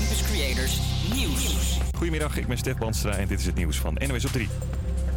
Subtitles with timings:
[0.00, 0.80] Creators
[1.14, 1.78] Nieuws.
[1.96, 4.48] Goedemiddag, ik ben Stef Bandstra en dit is het nieuws van NWS op 3.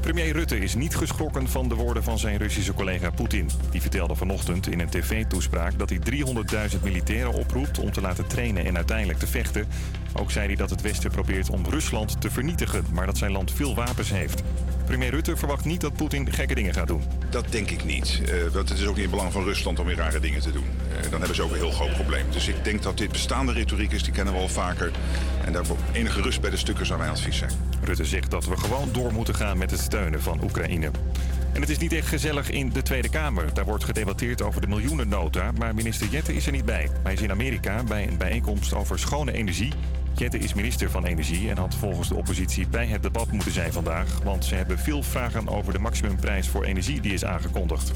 [0.02, 3.50] Premier Rutte is niet geschrokken van de woorden van zijn Russische collega Poetin.
[3.72, 6.00] Die vertelde vanochtend in een tv-toespraak dat hij
[6.76, 9.68] 300.000 militairen oproept om te laten trainen en uiteindelijk te vechten.
[10.14, 13.52] Ook zei hij dat het Westen probeert om Rusland te vernietigen, maar dat zijn land
[13.52, 14.44] veel wapens heeft.
[14.94, 17.04] Premier Rutte verwacht niet dat Poetin gekke dingen gaat doen.
[17.30, 18.22] Dat denk ik niet.
[18.22, 20.52] Uh, want het is ook niet in belang van Rusland om weer rare dingen te
[20.52, 20.64] doen.
[20.64, 22.26] Uh, dan hebben ze ook een heel groot probleem.
[22.32, 24.92] Dus ik denk dat dit bestaande retoriek is, die kennen we al vaker.
[25.46, 27.52] En daar enige rust bij de stukken zou mijn advies zijn.
[27.84, 30.92] Rutte zegt dat we gewoon door moeten gaan met het steunen van Oekraïne.
[31.54, 33.54] En het is niet echt gezellig in de Tweede Kamer.
[33.54, 36.90] Daar wordt gedebatteerd over de miljoenennota, maar minister Jette is er niet bij.
[37.04, 39.74] Hij is in Amerika bij een bijeenkomst over schone energie.
[40.16, 43.74] Jette is minister van Energie en had volgens de oppositie bij het debat moeten zijn
[43.74, 44.20] vandaag.
[44.24, 47.92] Want ze hebben veel vragen over de maximumprijs voor energie die is aangekondigd.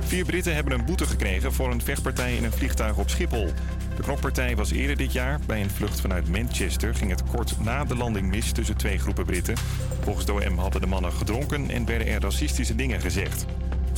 [0.00, 3.52] Vier Britten hebben een boete gekregen voor een vechtpartij in een vliegtuig op Schiphol.
[3.96, 5.40] De knokpartij was eerder dit jaar.
[5.46, 9.24] Bij een vlucht vanuit Manchester ging het kort na de landing mis tussen twee groepen
[9.24, 9.56] Britten.
[10.00, 13.46] Volgens de OM hadden de mannen gedronken en werden er racistische dingen gezegd.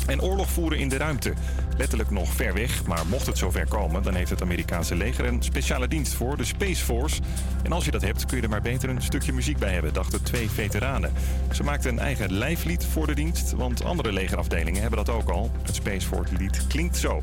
[0.07, 1.33] En oorlog voeren in de ruimte.
[1.77, 5.43] Letterlijk nog ver weg, maar mocht het zover komen, dan heeft het Amerikaanse leger een
[5.43, 7.21] speciale dienst voor, de Space Force.
[7.63, 9.93] En als je dat hebt, kun je er maar beter een stukje muziek bij hebben,
[9.93, 11.13] dachten twee veteranen.
[11.53, 15.51] Ze maakten een eigen lijflied voor de dienst, want andere legerafdelingen hebben dat ook al.
[15.63, 17.23] Het Space Force lied klinkt zo.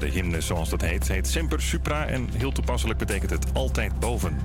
[0.00, 4.38] De hymne, zoals dat heet, heet Semper Supra en heel toepasselijk betekent het altijd boven.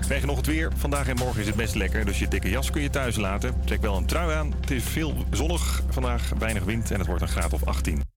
[0.00, 0.72] Krijg nog het weer?
[0.76, 3.54] Vandaag en morgen is het best lekker, dus je dikke jas kun je thuis laten.
[3.64, 4.52] Trek wel een trui aan.
[4.60, 8.11] Het is veel zonnig vandaag, weinig wind en het wordt een graad of 18.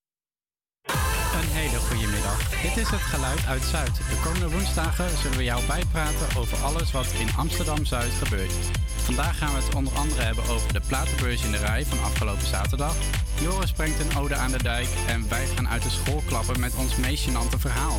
[1.35, 2.61] Een hele goede middag.
[2.61, 3.95] Dit is het geluid uit Zuid.
[3.95, 8.53] De komende woensdagen zullen we jou bijpraten over alles wat in Amsterdam Zuid gebeurt.
[8.95, 12.47] Vandaag gaan we het onder andere hebben over de platenbeurs in de rij van afgelopen
[12.47, 12.95] zaterdag.
[13.41, 16.75] Joris brengt een ode aan de dijk en wij gaan uit de school klappen met
[16.75, 17.97] ons meest verhaal.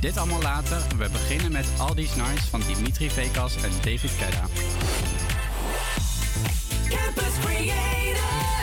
[0.00, 0.82] Dit allemaal later.
[0.96, 4.44] We beginnen met All These Nights van Dimitri Vegas en David Kedda.
[6.88, 8.57] Campus Creators,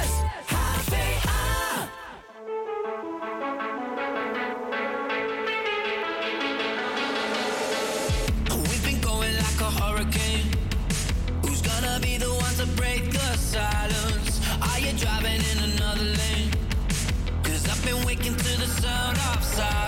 [19.58, 19.85] outside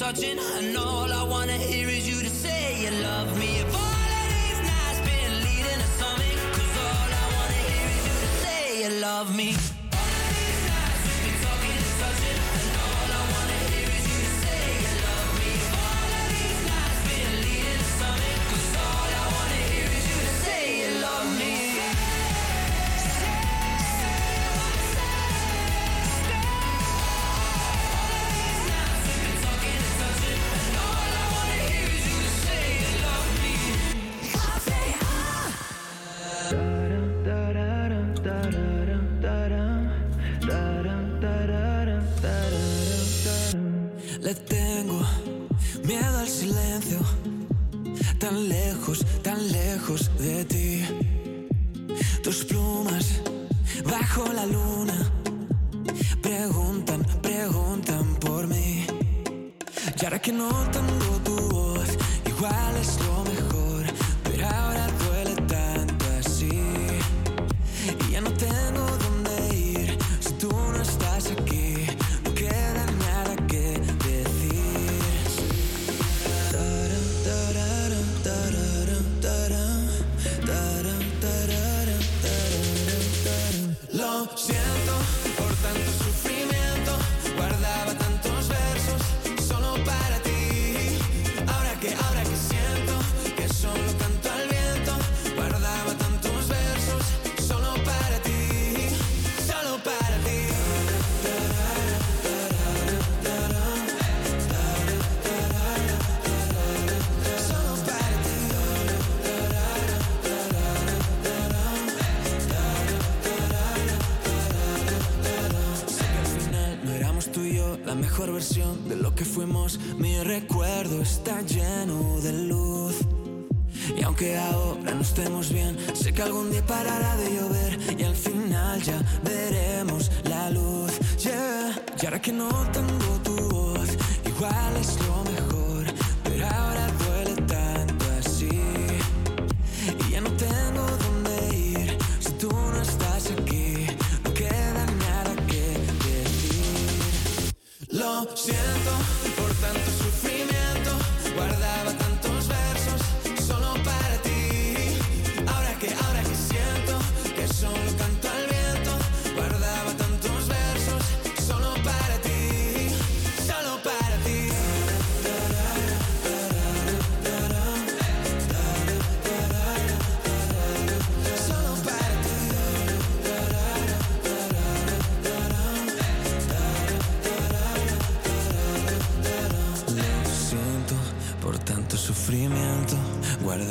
[0.00, 0.99] touching, and all I wanna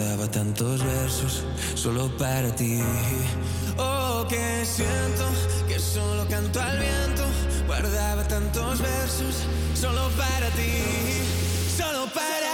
[0.09, 1.44] Guardaba tantos versos
[1.75, 2.81] solo para ti.
[3.77, 5.23] Oh, que siento
[5.67, 7.23] que solo canto al viento.
[7.67, 9.45] Guardaba tantos versos
[9.75, 10.81] solo para ti.
[11.77, 12.48] Solo para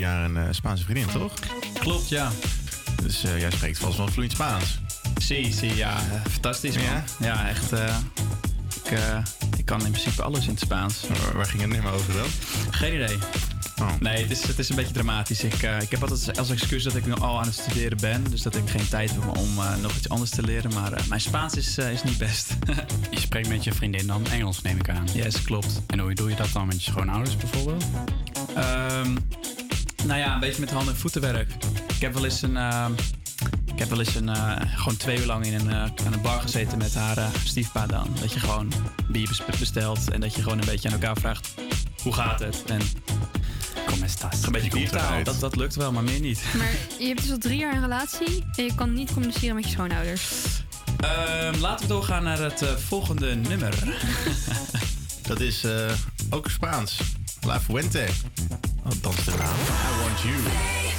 [0.00, 1.32] jaar een eh, Spaanse vriendin, toch?
[1.78, 2.30] Klopt, ja.
[3.02, 4.78] Dus eh, jij spreekt vast wel vloeiend Spaans.
[5.18, 5.96] Zie, zie, ja.
[6.30, 6.84] Fantastisch, man.
[6.84, 7.04] Ja?
[7.20, 7.72] Ja, echt.
[7.72, 7.96] eh,
[8.84, 9.18] ik, eh,
[9.56, 11.00] ik kan in principe alles in het Spaans.
[11.08, 12.26] Waar, waar ging het nummer over dan?
[12.70, 13.18] Geen idee.
[13.80, 13.88] Oh.
[14.00, 15.42] Nee, het is, het is een beetje dramatisch.
[15.44, 18.24] Ik, eh, ik heb altijd als excuus dat ik nu al aan het studeren ben.
[18.30, 20.72] Dus dat ik geen tijd heb om eh, nog iets anders te leren.
[20.74, 22.56] Maar eh, mijn Spaans is, is niet best.
[23.10, 25.04] Je spreekt met je vriendin dan Engels, neem ik aan.
[25.12, 25.80] yes, klopt.
[25.86, 27.84] En hoe doe je dat dan met je schoonouders bijvoorbeeld?
[28.54, 29.16] Ehm,
[30.04, 31.50] nou ja, een beetje met handen- en voetenwerk.
[31.94, 32.56] Ik heb wel eens een.
[32.56, 32.92] ehm,
[33.72, 35.76] ik heb wel eens een, eh, gewoon twee uur lang in een, eh,
[36.06, 38.08] aan een bar gezeten met haar eh, stiefpa dan.
[38.20, 38.72] Dat je gewoon
[39.08, 41.48] bier bes- bestelt en dat je gewoon een beetje aan elkaar vraagt
[42.02, 42.62] hoe gaat het?
[42.66, 42.80] En
[43.86, 44.42] Kom eens tas.
[44.42, 46.40] een beetje biertaal, dat, dat lukt wel, maar meer niet.
[46.56, 49.64] Maar je hebt dus al drie jaar een relatie en je kan niet communiceren met
[49.64, 50.22] je schoonouders.
[51.00, 53.74] Ehm, laten we doorgaan naar het volgende nummer.
[55.22, 55.92] Dat is eh,
[56.30, 56.96] ook Spaans.
[57.40, 58.06] La Fuente.
[58.84, 59.48] Oh, dat is de naam.
[59.48, 60.89] I Want You.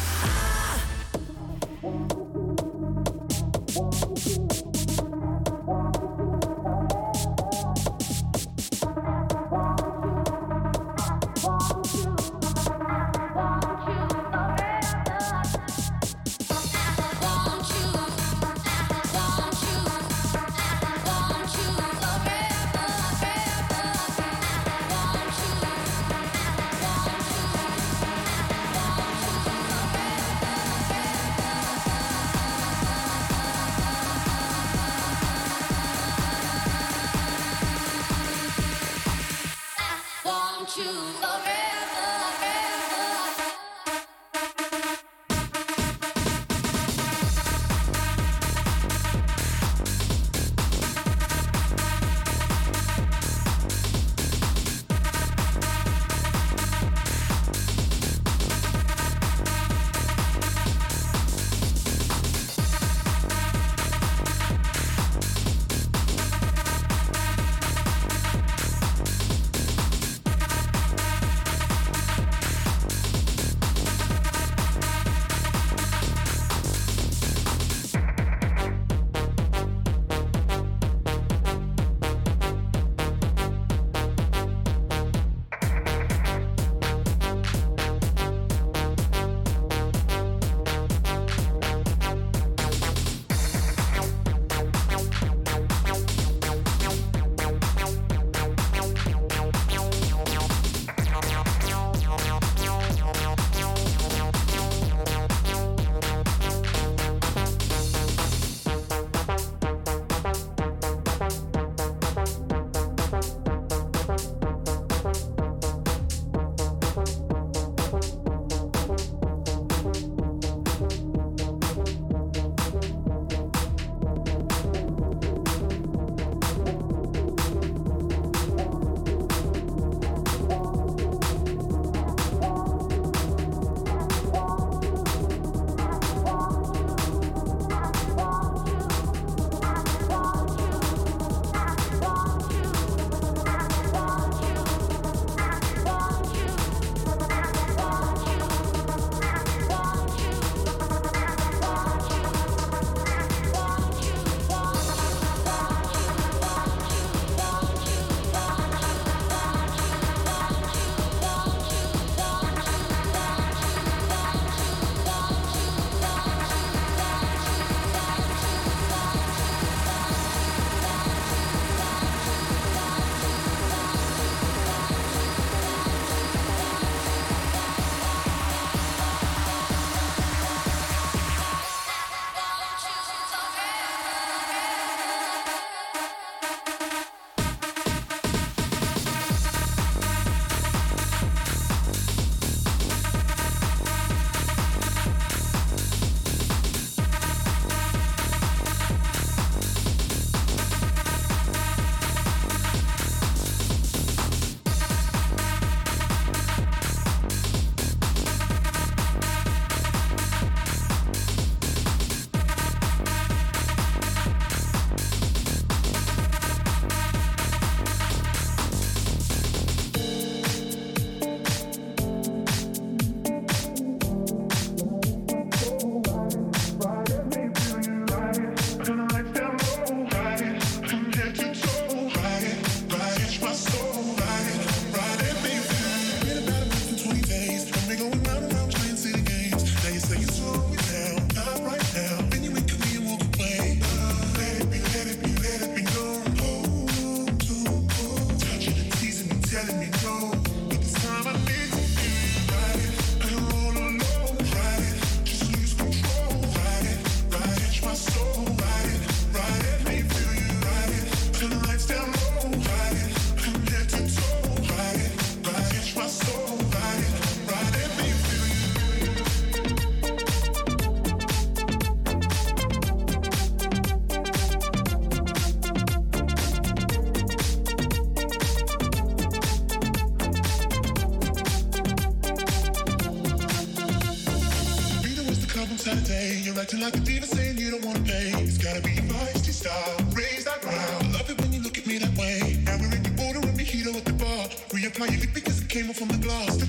[295.02, 296.61] Now you think this came off from the glass.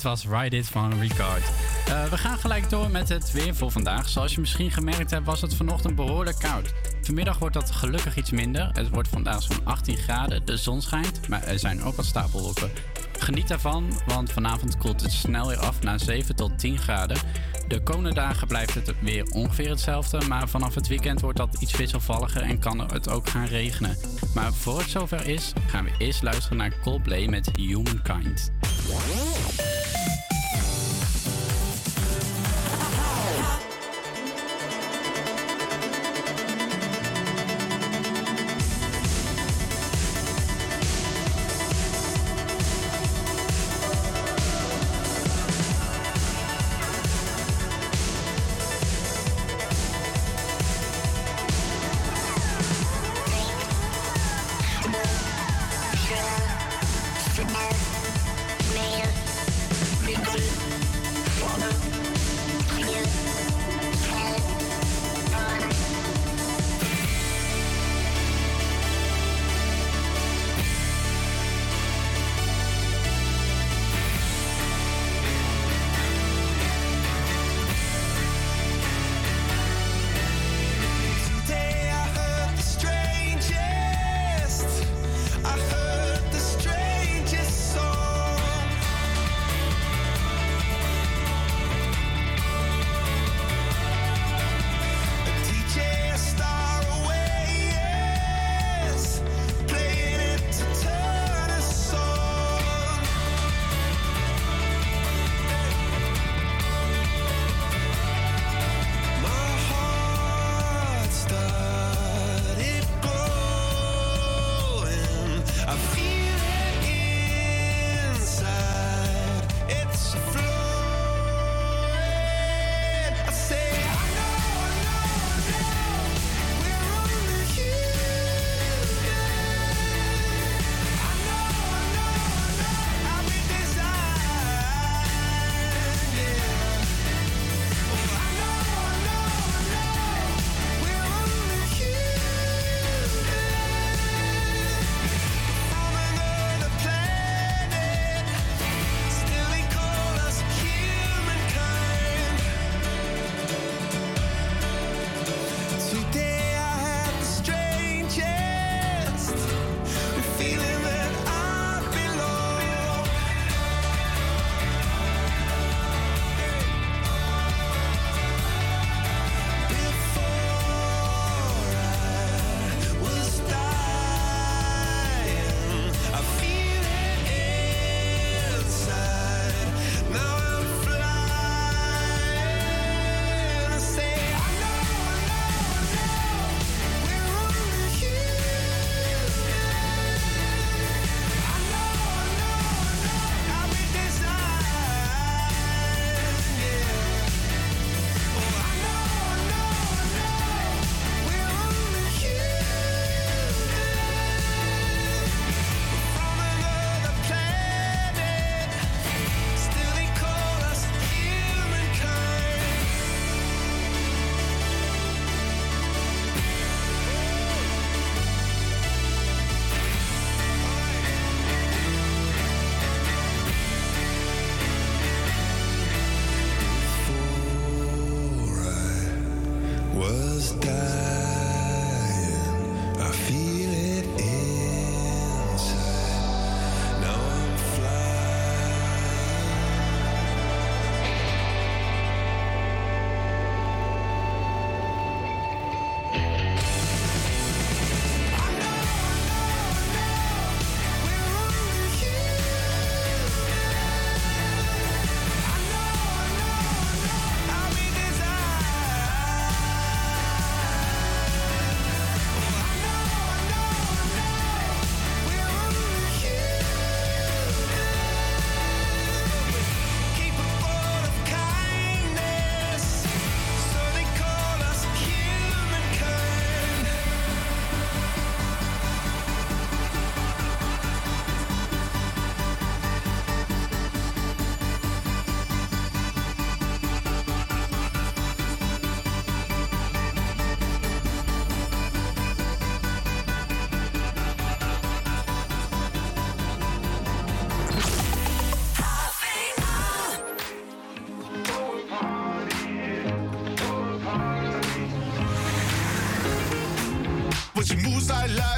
[0.00, 1.42] dit was Ride It van Ricard.
[1.86, 4.08] Eh, we gaan gelijk door met het weer voor vandaag.
[4.08, 6.72] Zoals je misschien gemerkt hebt, was het vanochtend behoorlijk koud.
[7.02, 8.70] Vanmiddag wordt dat gelukkig iets minder.
[8.72, 10.46] Het wordt vandaag zo'n 18 graden.
[10.46, 12.70] De zon schijnt, maar er zijn ook wat stapelwolken.
[13.18, 17.16] Geniet daarvan, want vanavond koelt het snel weer af naar 7 tot 10 graden.
[17.68, 21.76] De komende dagen blijft het weer ongeveer hetzelfde, maar vanaf het weekend wordt dat iets
[21.76, 23.96] wisselvalliger en kan het ook gaan regenen.
[24.34, 28.50] Maar voor het zover is, gaan we eerst luisteren naar Coldplay met Humankind.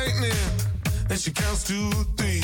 [0.05, 0.33] lightning,
[1.11, 2.43] and she counts to three.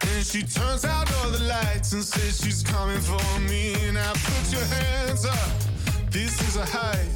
[0.00, 3.74] And she turns out all the lights and says she's coming for me.
[3.92, 5.50] Now put your hands up,
[6.10, 7.13] this is a high.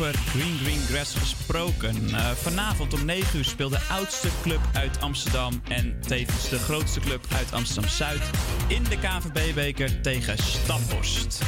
[0.00, 2.14] over Green Green Grass gesproken.
[2.14, 7.00] Eh, vanavond om 9 uur speelt de oudste club uit Amsterdam en tevens de grootste
[7.00, 8.30] club uit Amsterdam Zuid
[8.68, 11.42] in de KVB-beker tegen Staphorst.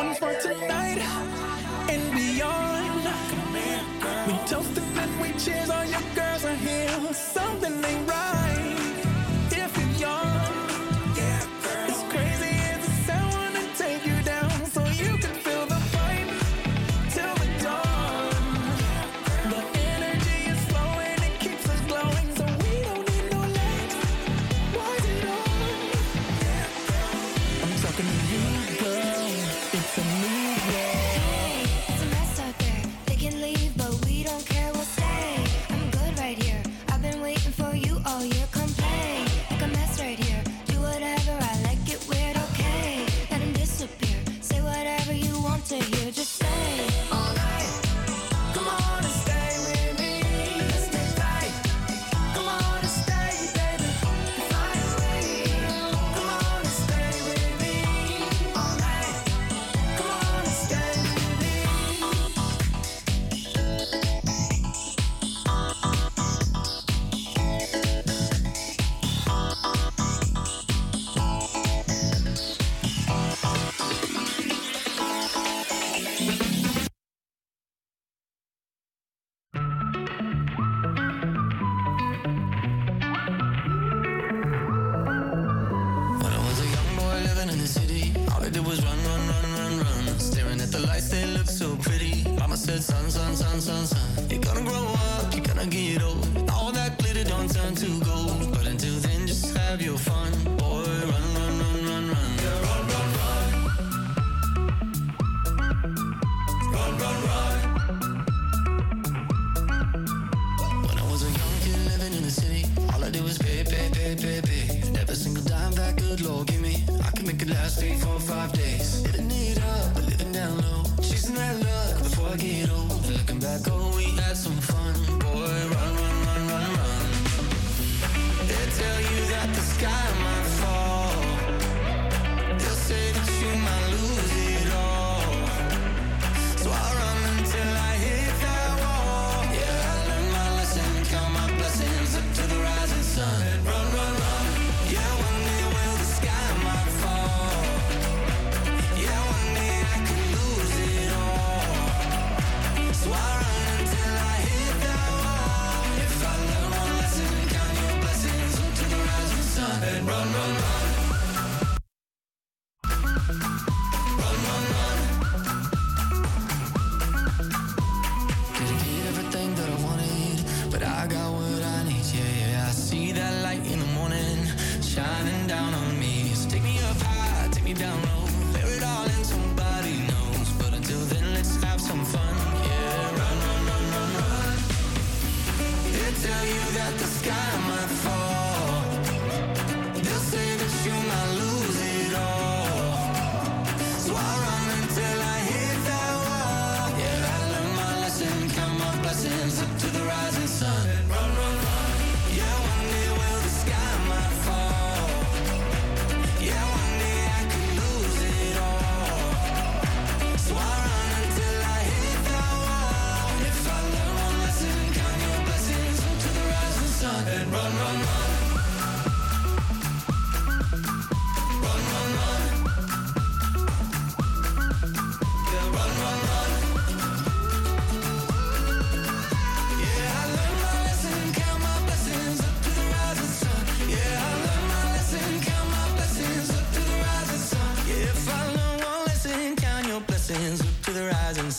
[0.00, 0.98] one for tonight
[1.92, 3.04] and beyond.
[4.26, 6.88] We toasted and we cheers, all your girls are here.
[7.12, 8.29] Something ain't right.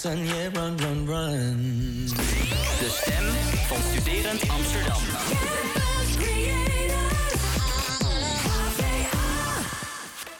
[0.02, 2.06] Sun, yeah, run, run, run.
[2.80, 3.24] De stem
[3.68, 5.02] van Studerend Amsterdam.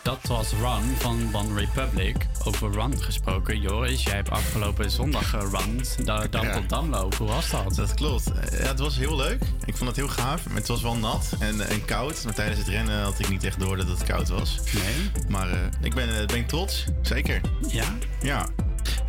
[0.02, 2.16] Dat was Run van One Republic.
[2.44, 3.60] Over Run gesproken.
[3.62, 6.06] Joris, jij hebt afgelopen zondag gerund.
[6.06, 6.62] Da dan Ja.
[6.68, 7.16] tot.
[7.16, 7.76] Hoe was dat?
[7.76, 8.32] Dat klopt.
[8.52, 9.44] Ja, het was heel leuk.
[9.66, 10.46] Ik vond het heel gaaf.
[10.48, 12.24] Maar het was wel nat en, en koud.
[12.24, 14.60] Maar tijdens het rennen had ik niet echt door dat het koud was.
[14.74, 15.12] Nee.
[15.28, 16.86] Maar eh, ik ben, eh, ben ik trots.
[17.02, 17.42] Zeker.
[17.68, 17.86] Ja?
[18.22, 18.46] Ja.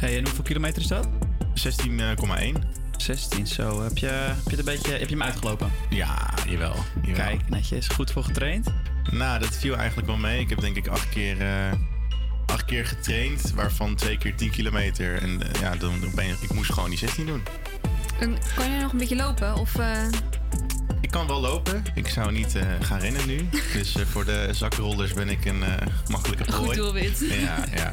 [0.03, 1.09] Hey, en hoeveel kilometer is dat?
[1.55, 2.59] 16,1.
[2.97, 3.83] 16, zo.
[3.83, 5.71] Heb je, heb je, het een beetje, heb je hem uitgelopen?
[5.91, 6.75] Ja, jawel.
[7.03, 7.15] jawel.
[7.15, 7.89] Kijk, netjes.
[7.89, 8.67] Goed voor getraind?
[9.11, 10.41] Nou, dat viel eigenlijk wel mee.
[10.41, 11.73] Ik heb denk ik acht keer, eh,
[12.47, 15.23] acht keer getraind, waarvan twee keer 10 kilometer.
[15.23, 17.43] En eh, ja, dan, dan ben je, ik moest gewoon die 16 doen.
[18.21, 19.55] En Kan je nog een beetje lopen?
[19.57, 20.07] Of, eh,
[21.01, 21.83] Ik kan wel lopen.
[21.95, 23.49] Ik zou niet eh, gaan rennen nu.
[23.73, 26.77] Dus eh, voor de zakrollers ben ik een eh, makkelijke Een goed prooi.
[26.79, 27.19] doelwit.
[27.21, 27.93] Ja, ja.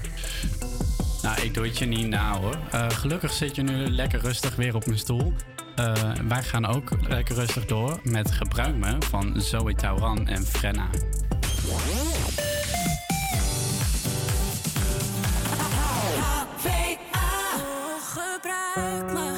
[1.30, 2.58] Nou, ik doe het je niet na hoor.
[2.72, 5.34] Eh, gelukkig zit je nu lekker rustig weer op mijn stoel.
[5.76, 5.94] Eh,
[6.28, 10.90] wij gaan ook lekker rustig door met Gebruik Me van Zoe Tauran en Frenna.
[18.14, 19.29] Gebruik me.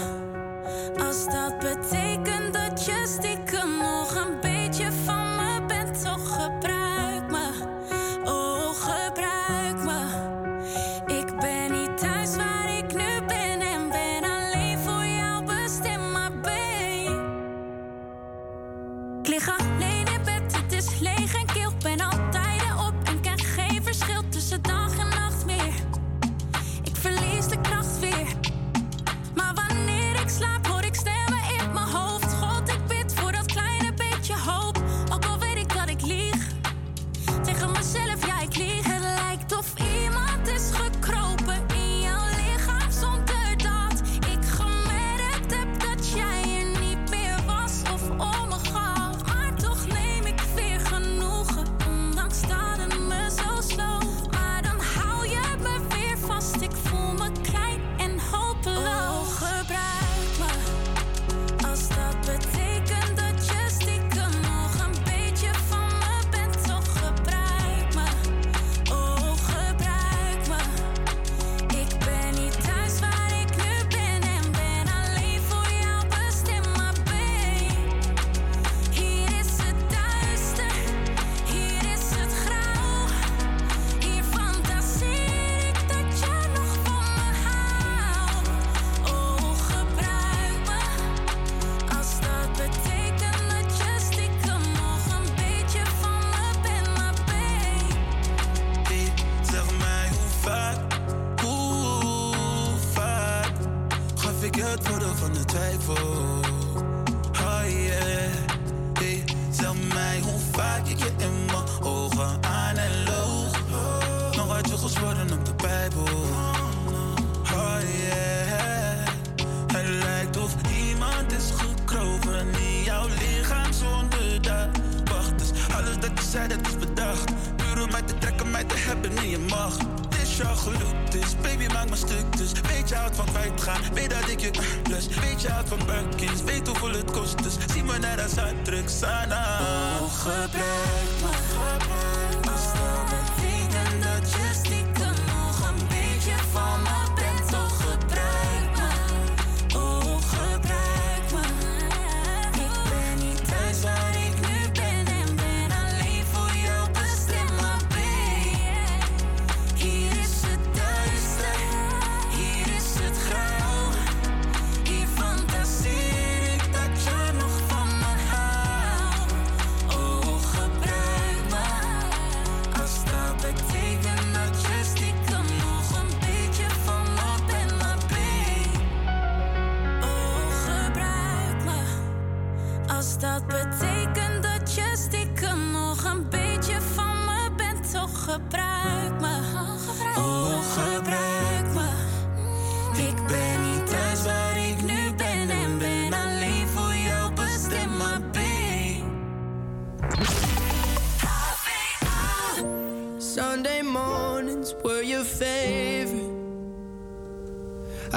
[132.42, 134.52] Dus weet je houdt van kwijtgaan, weet dat ik je
[134.90, 135.20] lust.
[135.20, 137.44] Weet je houdt van buikjes, weet hoeveel het kost.
[137.44, 139.60] Dus zie me net als uitdruk, Sana.
[140.02, 140.62] Oh, gebruik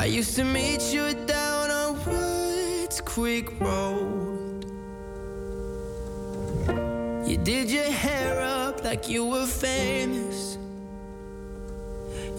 [0.04, 4.66] I used to meet you down on Woods Creek Road.
[7.26, 10.58] You did your hair up like you were famous.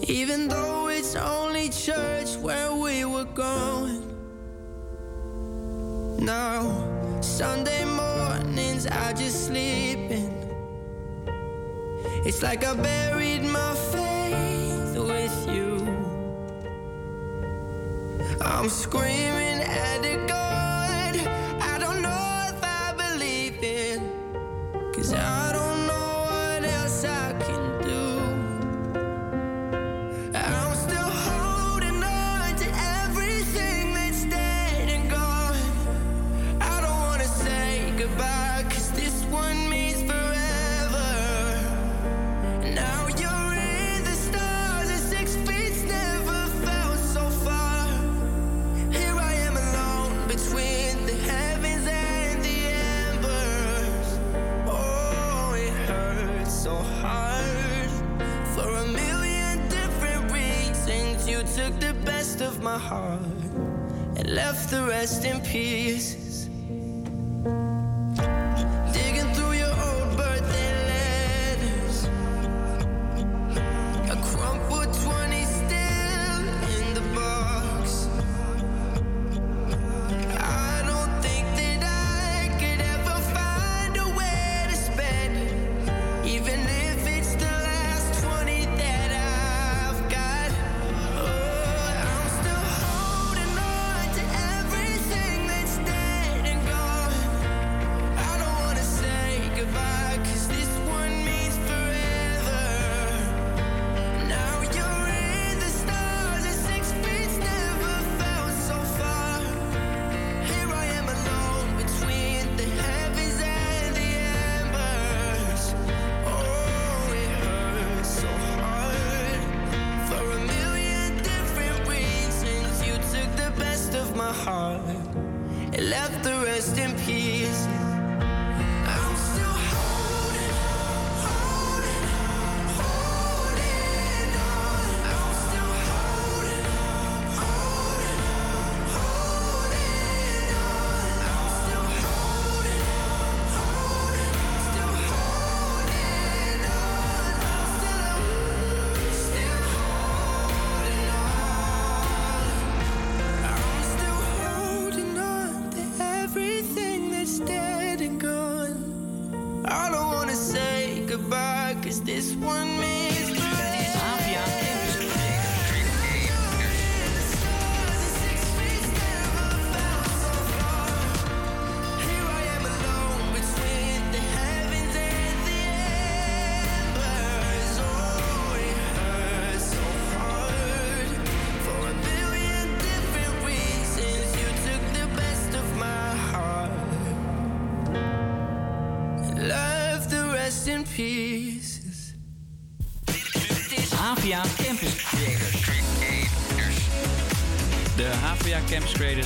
[0.06, 4.14] Even though it's only church where we were going.
[6.20, 10.32] Now, Sunday mornings, I just sleep in.
[12.24, 15.75] It's like I buried my faith with you.
[18.48, 20.65] I'm screaming at the God
[62.78, 63.20] heart
[64.16, 66.15] and left the rest in pieces.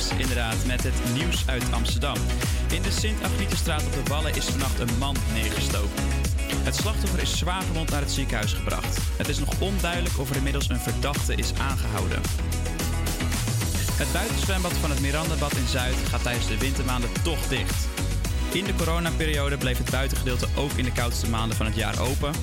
[0.09, 2.15] Inderdaad met het nieuws uit Amsterdam.
[2.71, 6.03] In de Sint-Agnietenstraat op de Wallen is vannacht een man neergestoken.
[6.63, 8.97] Het slachtoffer is zwaar gewond naar het ziekenhuis gebracht.
[9.17, 12.21] Het is nog onduidelijk of er inmiddels een verdachte is aangehouden.
[13.93, 17.87] Het buitenzwembad van het Mirandabad in Zuid gaat tijdens de wintermaanden toch dicht.
[18.51, 22.33] In de coronaperiode bleef het buitengedeelte ook in de koudste maanden van het jaar open.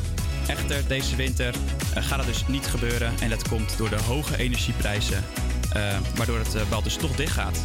[0.46, 1.54] Echter, deze winter
[1.94, 5.24] eh, gaat het dus niet gebeuren en dat komt door de hoge energieprijzen,
[6.14, 7.58] waardoor het eh, bad dus toch dicht gaat.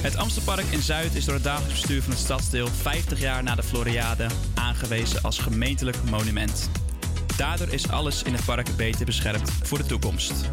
[0.00, 3.54] Het Amstelpark in Zuid is door het dagelijks bestuur van het stadsdeel 50 jaar na
[3.54, 6.70] de Floriade aangewezen als gemeentelijk monument.
[7.36, 10.50] Daardoor is alles in het park beter beschermd voor de toekomst.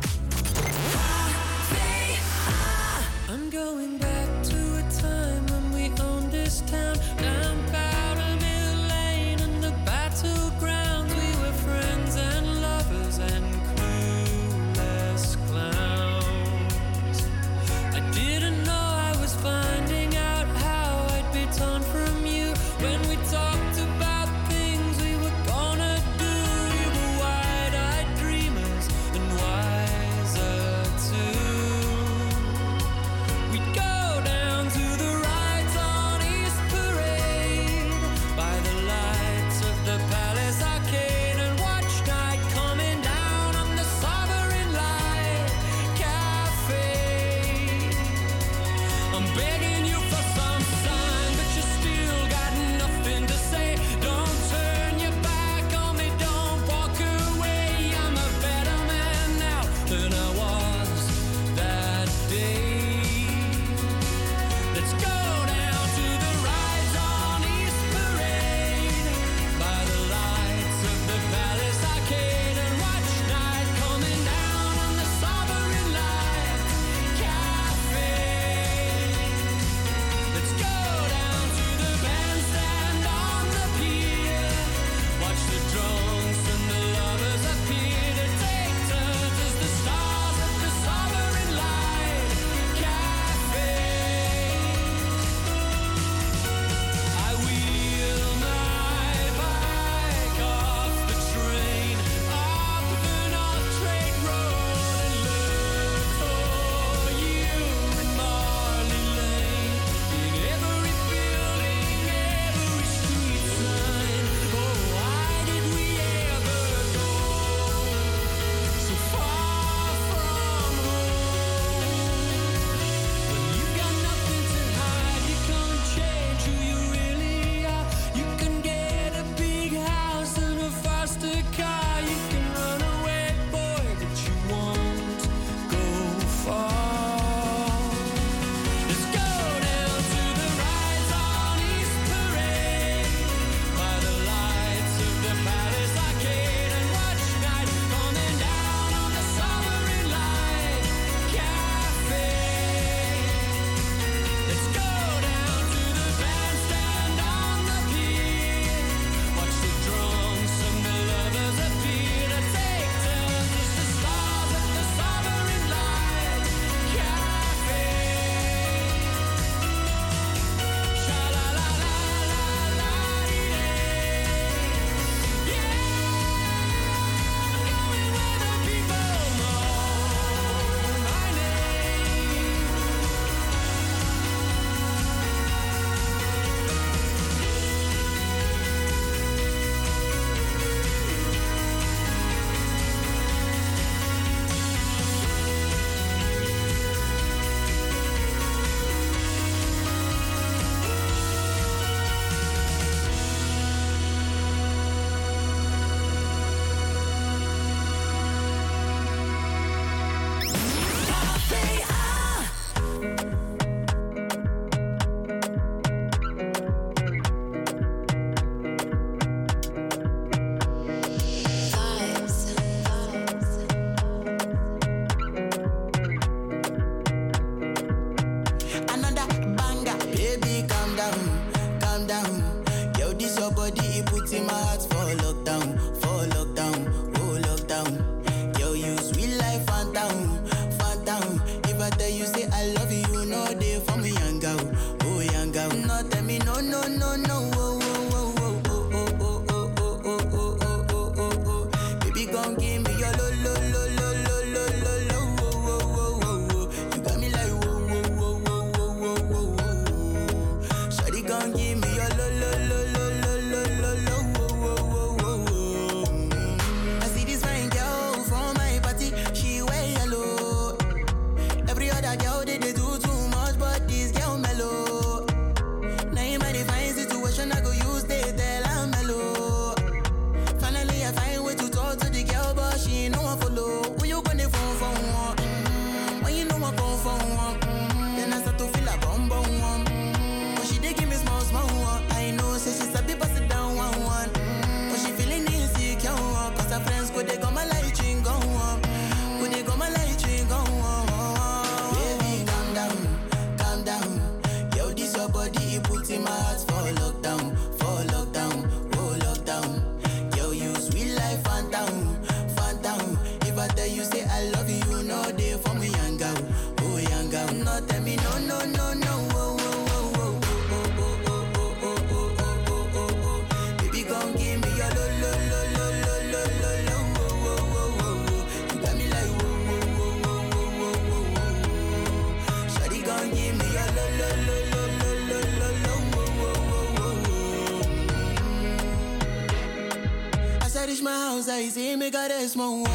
[342.28, 342.95] that is.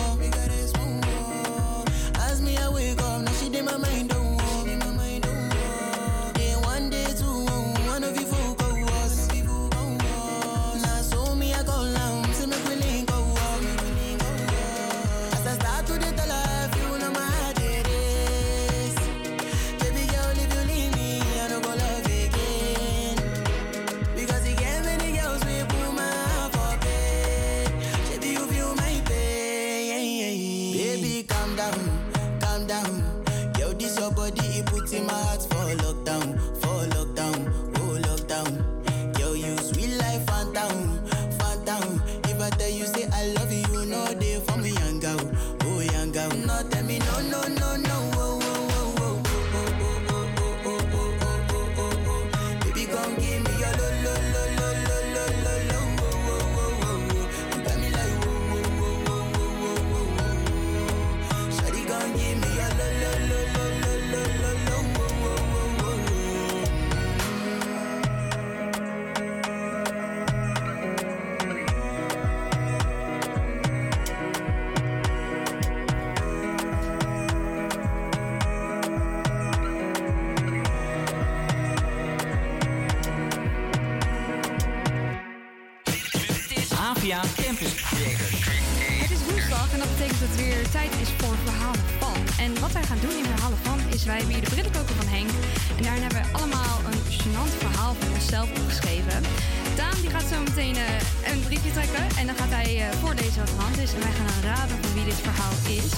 [103.36, 105.92] wat hand is en wij gaan aan raden van wie dit verhaal is.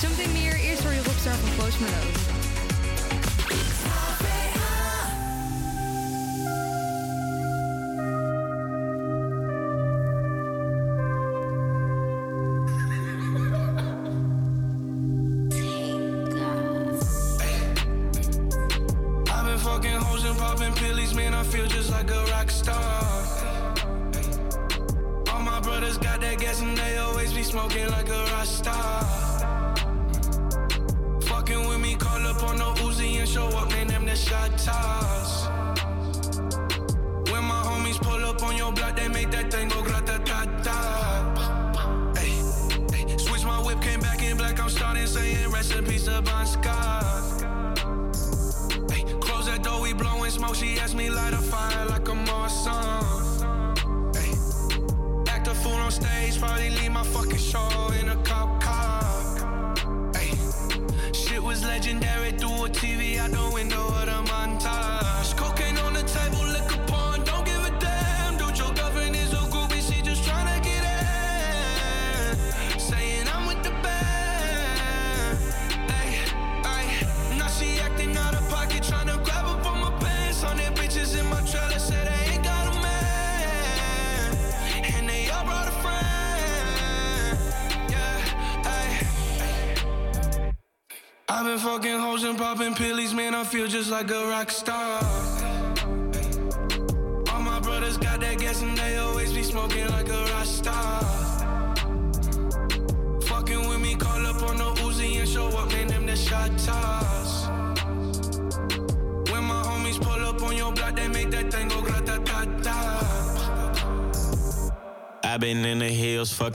[0.00, 2.29] Zometeen meer, eerst door je rockstar van Post Malone.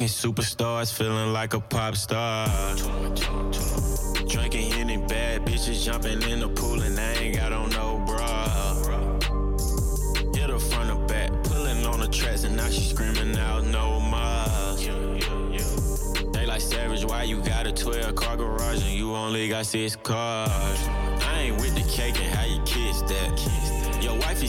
[0.08, 2.48] Fucking superstars, feeling like a pop star.
[4.28, 8.46] Drinking any bad bitches, jumping in the pool, and I ain't got on no bra.
[10.34, 14.00] Hit her front or back, pulling on the tracks, and now she screaming out no
[14.00, 14.76] more.
[16.34, 19.96] They like savage, why you got a 12 car garage and you only got six
[19.96, 21.05] cars?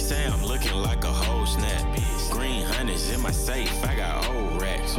[0.06, 1.82] Say I'm looking like a whole snap.
[2.30, 4.96] Green hundreds in my safe, I got old racks.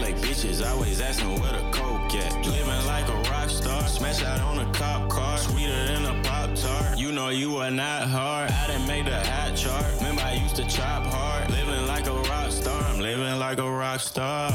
[0.00, 2.44] LA bitches always asking where the coke at.
[2.44, 6.52] Living like a rock star, smash out on a cop car, sweeter than a pop
[6.56, 6.98] tart.
[6.98, 8.50] You know you are not hard.
[8.50, 9.86] I done made the hot chart.
[9.98, 11.50] Remember I used to chop hard.
[11.52, 14.50] Living like a rock star, I'm living like a rock star.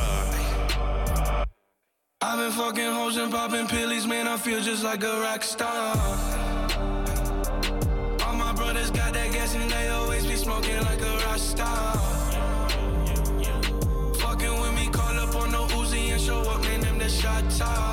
[2.20, 4.28] I've been fucking hoes and popping pillies, man.
[4.28, 6.53] I feel just like a rock star.
[17.60, 17.93] time.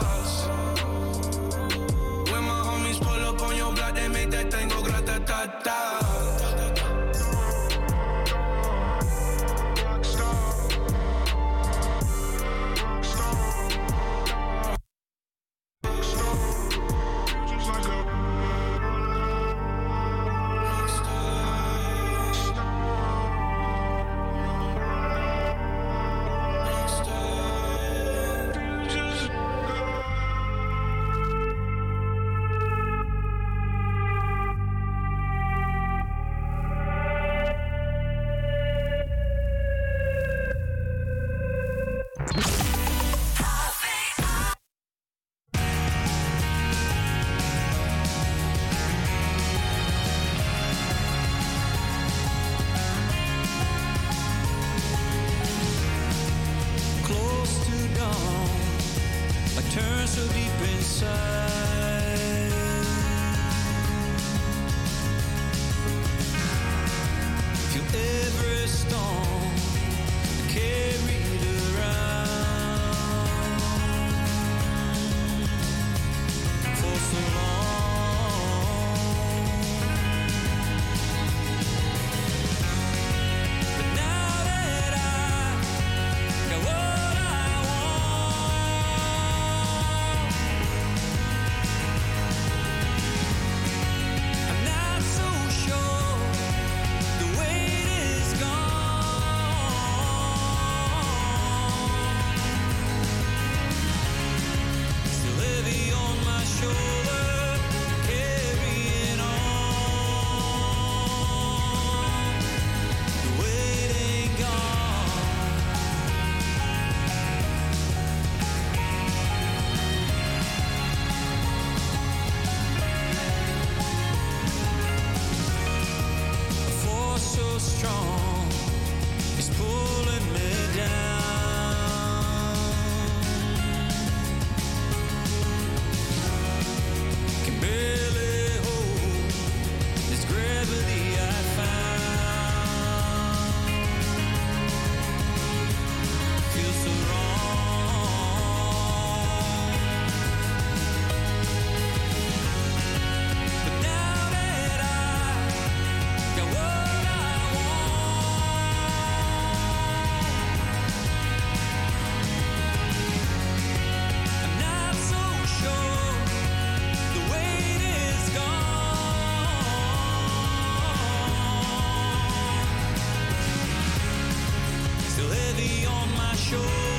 [176.51, 176.90] You.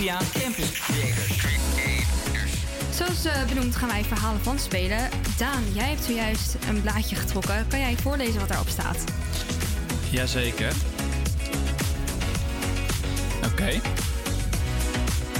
[0.00, 1.46] APA Campus Creators.
[2.94, 5.08] Zoals eh, benoemd gaan wij verhalen van spelen.
[5.38, 7.66] Daan, jij hebt zojuist een blaadje getrokken.
[7.68, 9.04] Kan jij voorlezen wat daarop staat?
[10.10, 10.72] Jazeker.
[13.52, 13.80] Oké.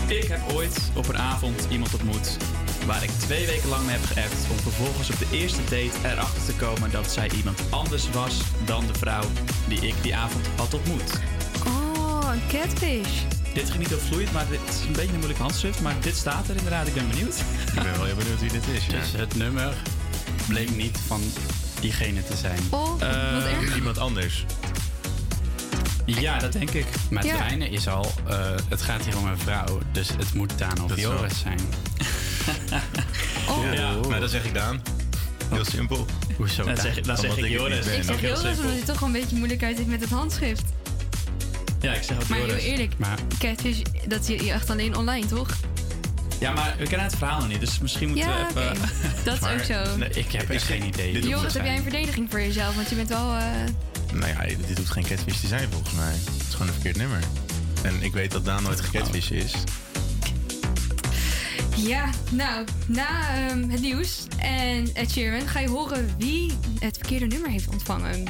[0.07, 2.37] Ik heb ooit op een avond iemand ontmoet
[2.87, 6.45] waar ik twee weken lang mee heb geappt om vervolgens op de eerste date erachter
[6.45, 9.25] te komen dat zij iemand anders was dan de vrouw
[9.69, 11.21] die ik die avond had ontmoet.
[11.67, 13.40] Oh, een catfish.
[13.55, 16.17] Dit ging niet heel vloeiend, maar dit is een beetje een moeilijk handschrift, maar dit
[16.17, 16.87] staat er inderdaad.
[16.87, 17.35] Ik ben benieuwd.
[17.67, 18.87] Ik ben wel heel benieuwd wie dit is.
[18.87, 18.93] Ja.
[18.93, 19.75] Dus het nummer
[20.49, 21.21] bleek niet van
[21.81, 22.59] diegene te zijn.
[22.71, 23.75] Oh, wat Eh.
[23.77, 24.45] Iemand anders.
[26.07, 26.87] Ja, dat denk ik.
[27.11, 27.37] Maar het Ja.
[27.39, 28.39] fijne is al, eh,
[28.69, 31.59] het gaat hier om een vrouw, dus het moet Daan of Joris zijn.
[33.49, 34.83] Oh, Ja, maar dat zeg ik Daan.
[35.51, 36.07] Heel simpel.
[36.37, 36.85] Hoezo Dan Daan?
[36.85, 37.85] zeg, dan zeg Omdat ik ik Joris.
[37.85, 37.97] ben.
[37.97, 40.63] ik zeg Joris omdat hij toch wel een beetje moeilijkheid heeft met het handschrift.
[41.81, 42.63] Ja, ik zeg ook Maar heel Joris.
[42.65, 45.49] eerlijk, Maar catfish, dat zie je echt alleen online, toch?
[46.41, 48.77] Ja, maar we kennen het verhaal nog niet, dus misschien moeten Ja, we even...
[49.25, 49.97] Dat is Maar- ook zo.
[49.97, 51.13] nee, ik heb echt geen idee.
[51.13, 52.75] dit wie Joris, het heb jij een verdediging voor jezelf?
[52.75, 53.35] Want je bent wel...
[53.35, 53.43] eh,
[54.13, 56.13] Nou ja, dit hoeft geen catfish te zijn volgens mij.
[56.13, 57.19] Het is gewoon een verkeerd nummer.
[57.83, 59.53] En ik weet dat Daan nooit gecatfish is.
[61.77, 63.09] Ja, nou, na
[63.49, 68.25] ehm, het nieuws en Ed Sheeran ga je horen wie het verkeerde nummer heeft ontvangen.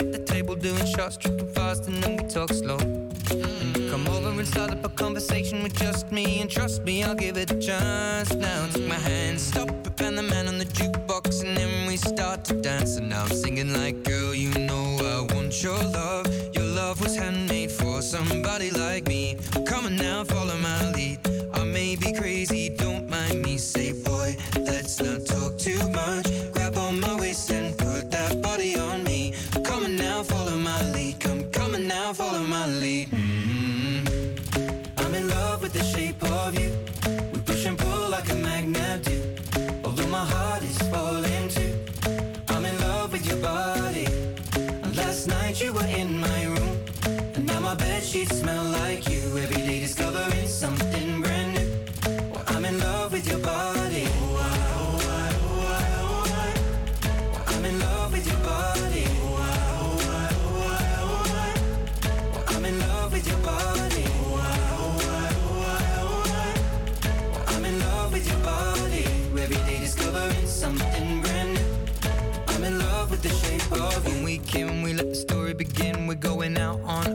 [0.00, 2.78] At the table doing shots, tripping fast, and then we talk slow.
[3.74, 7.14] You come over and start up a conversation with just me, and trust me, I'll
[7.14, 8.32] give it a chance.
[8.34, 9.71] Now take my hand, stop
[32.66, 33.10] lead.
[33.10, 34.08] Mm.
[34.98, 36.70] I'm in love with the shape of you.
[37.32, 39.18] We push and pull like a magnet do.
[39.84, 41.74] Although my heart is falling too.
[42.48, 44.06] I'm in love with your body.
[44.82, 46.78] And last night you were in my room.
[47.34, 49.22] And now my bed sheets smell like you.
[49.38, 50.91] Every day discovering something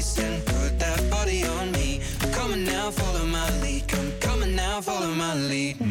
[0.00, 2.00] And put that body on me.
[2.32, 3.86] Come on now, follow my lead.
[3.86, 5.89] Come, on now, follow my lead.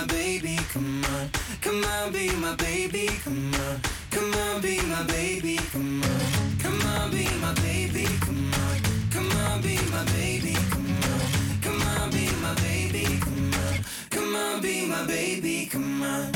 [0.00, 1.30] My baby, come on.
[1.60, 3.80] Come on, be my baby, come on.
[4.10, 6.58] Come on, be my baby, come on.
[6.58, 8.80] Come on, be my baby, come on.
[9.10, 11.20] Come on, be my baby, come on.
[11.60, 13.84] Come on, be my baby, come on.
[14.10, 16.32] Come on, be my baby, come on.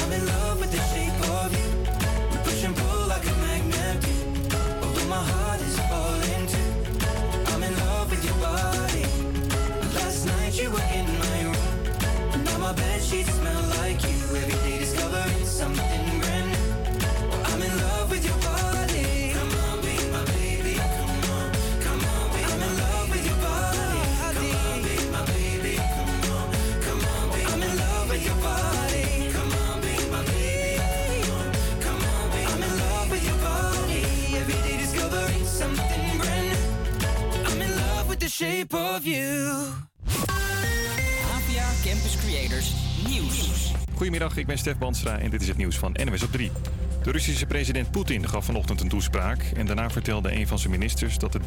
[0.00, 1.70] I'm in love with the shape of you.
[2.30, 4.56] We push and pull like a magnet do.
[4.82, 7.52] Although my heart is falling too.
[7.52, 9.06] I'm in love with your body.
[9.96, 11.09] Last night you were in
[17.52, 19.32] I'm in love with your body.
[19.34, 20.74] Come on, be my baby.
[20.76, 21.50] Come on,
[21.82, 24.06] come on, I'm in love with your body.
[24.30, 25.74] Come on, be my baby.
[25.76, 26.46] Come on,
[26.86, 29.32] come on, I'm in love with your body.
[29.32, 31.20] Come on, be my baby.
[31.26, 31.52] Come on,
[31.82, 34.02] come on, I'm in love with your body.
[34.40, 37.50] Every day discovering something brand new.
[37.50, 39.89] I'm in love with the shape of you.
[41.90, 42.72] Campus Creators
[43.08, 43.72] Nieuws.
[43.94, 46.50] Goedemiddag, ik ben Stef Banstra en dit is het nieuws van NWS op 3.
[47.02, 51.18] De Russische president Poetin gaf vanochtend een toespraak en daarna vertelde een van zijn ministers
[51.18, 51.40] dat er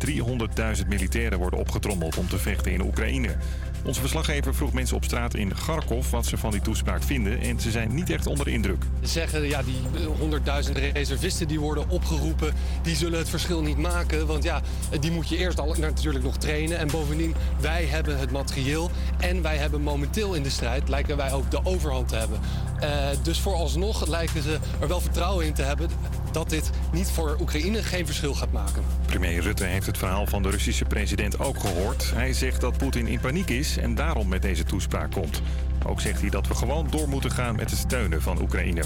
[0.81, 3.35] 300.000 militairen worden opgetrommeld om te vechten in Oekraïne.
[3.83, 7.59] Onze verslaggever vroeg mensen op straat in Kharkov wat ze van die toespraak vinden en
[7.59, 8.83] ze zijn niet echt onder de indruk.
[9.01, 14.27] Ze zeggen, ja, die honderdduizend reservisten die worden opgeroepen, die zullen het verschil niet maken.
[14.27, 14.61] Want ja,
[14.99, 16.77] die moet je eerst al natuurlijk nog trainen.
[16.77, 21.31] En bovendien, wij hebben het materieel en wij hebben momenteel in de strijd, lijken wij
[21.31, 22.39] ook de overhand te hebben.
[22.83, 22.89] Eh,
[23.21, 25.89] dus vooralsnog lijken ze er wel vertrouwen in te hebben
[26.31, 28.83] dat dit niet voor Oekraïne geen verschil gaat maken.
[29.05, 32.11] Premier Rutte heeft het verhaal van de Russische president ook gehoord.
[32.13, 35.41] Hij zegt dat Poetin in paniek is en daarom met deze toespraak komt.
[35.85, 38.83] Ook zegt hij dat we gewoon door moeten gaan met het steunen van Oekraïne.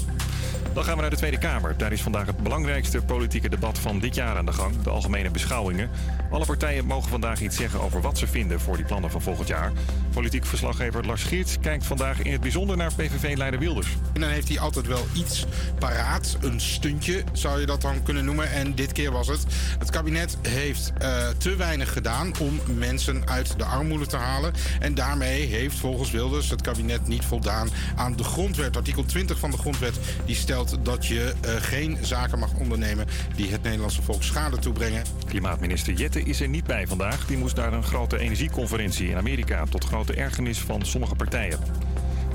[0.74, 1.76] Dan gaan we naar de Tweede Kamer.
[1.76, 4.82] Daar is vandaag het belangrijkste politieke debat van dit jaar aan de gang.
[4.82, 5.90] De algemene beschouwingen.
[6.30, 9.48] Alle partijen mogen vandaag iets zeggen over wat ze vinden voor die plannen van volgend
[9.48, 9.72] jaar.
[10.12, 13.96] Politiek verslaggever Lars Geerts kijkt vandaag in het bijzonder naar PVV-leider Wilders.
[14.14, 15.44] En dan heeft hij altijd wel iets
[15.78, 16.36] paraat.
[16.40, 18.50] Een stuntje zou je dat dan kunnen noemen.
[18.50, 19.44] En dit keer was het.
[19.78, 24.52] Het kabinet heeft eh, te weinig gedaan om mensen uit de armoede te halen.
[24.80, 28.76] En daarmee heeft volgens Wilders het kabinet niet voldaan aan de grondwet.
[28.76, 33.06] Artikel 20 van de grondwet die stelt dat je eh, geen zaken mag ondernemen
[33.36, 35.02] die het Nederlandse volk schade toebrengen.
[35.26, 37.26] Klimaatminister Jette is er niet bij vandaag.
[37.26, 39.64] Die moest naar een grote energieconferentie in Amerika.
[39.64, 41.58] Tot grote ergernis van sommige partijen.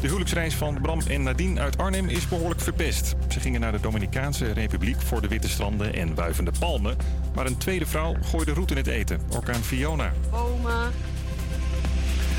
[0.01, 3.15] De huwelijksreis van Bram en Nadine uit Arnhem is behoorlijk verpest.
[3.28, 6.97] Ze gingen naar de Dominicaanse Republiek voor de witte stranden en wuivende palmen.
[7.36, 9.19] Maar een tweede vrouw gooide roet in het eten.
[9.30, 10.13] Orkaan Fiona.
[10.32, 10.91] Bomen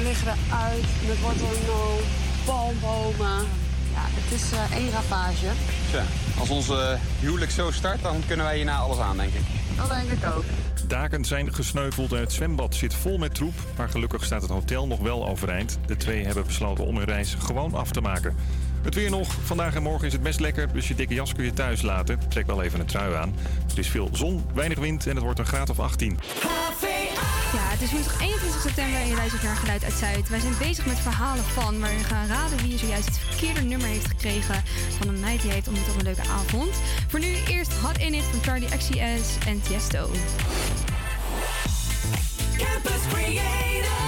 [0.03, 2.01] liggen eruit met watermeloen,
[2.45, 3.64] palmbomen.
[3.95, 5.47] Ja, het is eh, één ravage.
[5.90, 6.03] Tja,
[6.38, 9.42] als onze huwelijk zo start, dan kunnen wij hierna alles aan, denk ik.
[9.76, 10.45] Dat denk ik ook.
[10.86, 13.55] Daken zijn gesneuveld en het zwembad zit vol met troep.
[13.76, 15.78] Maar gelukkig staat het hotel nog wel overeind.
[15.86, 18.36] De twee hebben besloten om hun reis gewoon af te maken.
[18.82, 19.28] Het weer nog.
[19.45, 22.18] Vandaag en morgen is het best lekker, dus je dikke jas kun je thuis laten.
[22.28, 23.34] Trek wel even een trui aan.
[23.66, 26.18] Het is veel zon, weinig wind en het wordt een graad of 18.
[27.53, 30.29] Ja, het is woensdag 21 september en je luistert naar Geluid uit Zuid.
[30.29, 33.89] Wij zijn bezig met verhalen van, waar we gaan raden wie zojuist het verkeerde nummer
[33.89, 34.62] heeft gekregen
[34.99, 36.75] van een meid die heeft ontmoet op een leuke avond.
[37.09, 40.11] Voor nu eerst Hot In It van Charlie XCS en Tiesto.
[42.57, 44.04] Campus Creators,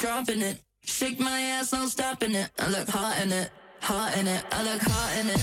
[0.00, 0.58] dropping it.
[0.82, 2.50] Shake my ass, no stopping it.
[2.58, 4.42] I look hot in it, hot in it.
[4.50, 5.42] I look hot in it.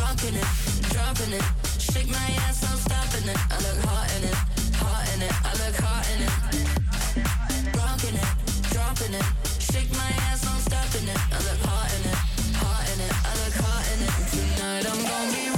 [0.00, 0.48] Rocking it,
[0.88, 1.44] dropping it.
[1.78, 3.36] Shake my ass, no stopping it.
[3.52, 4.36] I look hot in it,
[4.80, 5.34] hot in it.
[5.44, 6.32] I look hot in it.
[7.76, 8.28] Rocking it,
[8.72, 9.26] dropping it.
[9.60, 11.20] Shake my ass, no stopping it.
[11.20, 12.18] I look hot in it,
[12.64, 13.12] hot in it.
[13.12, 14.12] I look hot in it.
[14.32, 15.51] Tonight I'm gonna be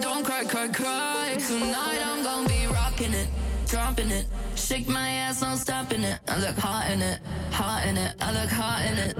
[0.00, 1.36] Don't cry, cry, cry.
[1.46, 3.28] Tonight I'm gonna be rocking it,
[3.66, 4.26] dropping it.
[4.54, 6.18] Shake my ass, no stopping it.
[6.28, 7.20] I look hot in it,
[7.50, 8.14] hot in it.
[8.20, 9.16] I look hot in it.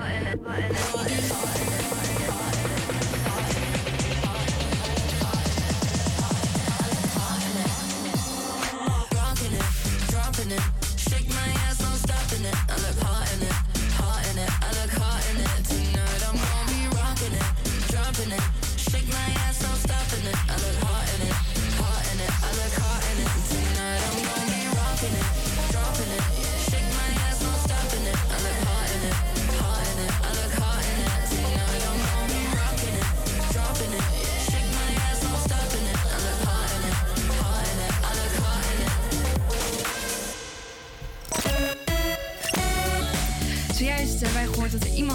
[9.15, 9.65] Rocking it,
[10.11, 10.61] dropping it.
[10.61, 10.76] Shake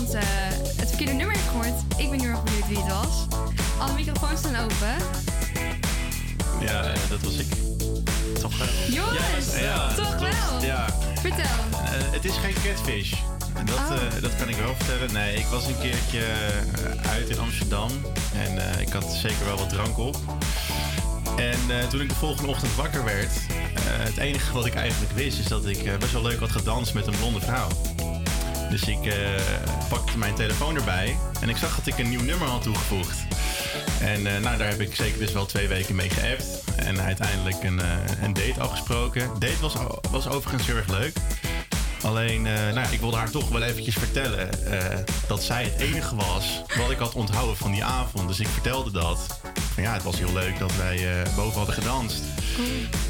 [0.01, 0.29] iemand eh,
[0.77, 1.81] het verkeerde nummer heeft gehoord.
[1.97, 3.27] Ik ben heel erg benieuwd wie het was.
[3.79, 4.95] Alle microfoons staan open.
[6.59, 7.47] Ja, eh, dat was ik.
[8.39, 8.67] Toch wel.
[8.89, 10.61] Jongens, ja, toch wel.
[10.61, 10.85] Ja.
[11.19, 11.43] Vertel.
[11.73, 13.13] Eh, het is geen catfish.
[13.65, 14.21] Dat, Oh.
[14.21, 15.13] dat kan ik wel vertellen.
[15.13, 16.23] Nee, ik was een keertje
[17.09, 17.91] uit in Amsterdam.
[18.33, 20.17] En ik had zeker wel wat drank op.
[21.35, 23.31] En toen ik de volgende ochtend wakker werd...
[23.81, 25.39] het enige wat ik eigenlijk wist...
[25.39, 27.67] is dat ik best wel leuk had gedanst met een blonde vrouw.
[28.71, 29.15] Dus ik eh,
[29.89, 31.17] pakte mijn telefoon erbij.
[31.41, 33.17] En ik zag dat ik een nieuw nummer had toegevoegd.
[33.99, 36.63] En eh, nou, daar heb ik zeker dus wel twee weken mee geappt.
[36.75, 39.29] En uiteindelijk een, eh, een date afgesproken.
[39.39, 39.73] Date was,
[40.11, 41.17] was overigens heel erg leuk.
[42.01, 44.49] Alleen, nou, ik wilde haar toch wel eventjes vertellen
[45.27, 48.27] dat zij het enige was wat ik had onthouden van die avond.
[48.27, 49.40] Dus ik vertelde dat.
[49.73, 52.21] Van, ja, het was heel leuk dat wij eh, boven hadden gedanst.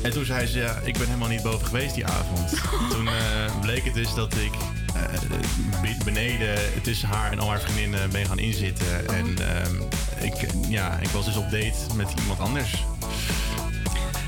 [0.02, 2.50] En toen zei ze, ja, ik ben helemaal niet boven geweest die avond.
[2.92, 3.14] toen eh,
[3.62, 4.52] bleek het dus dat ik
[4.96, 9.08] eh, be- beneden tussen haar en al haar vriendinnen ben gaan inzitten.
[9.10, 9.76] En ehm,
[10.20, 10.34] ik,
[10.70, 12.84] ja, ik was dus op date met iemand anders.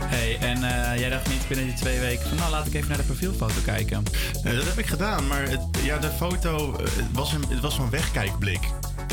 [0.03, 2.88] Hey, en eh, jij dacht niet binnen die twee weken van nou laat ik even
[2.88, 4.03] naar de profielfoto kijken.
[4.43, 7.75] Eh, dat heb ik gedaan, maar het, ja, de foto het was, een, het was
[7.75, 8.59] zo'n wegkijkblik.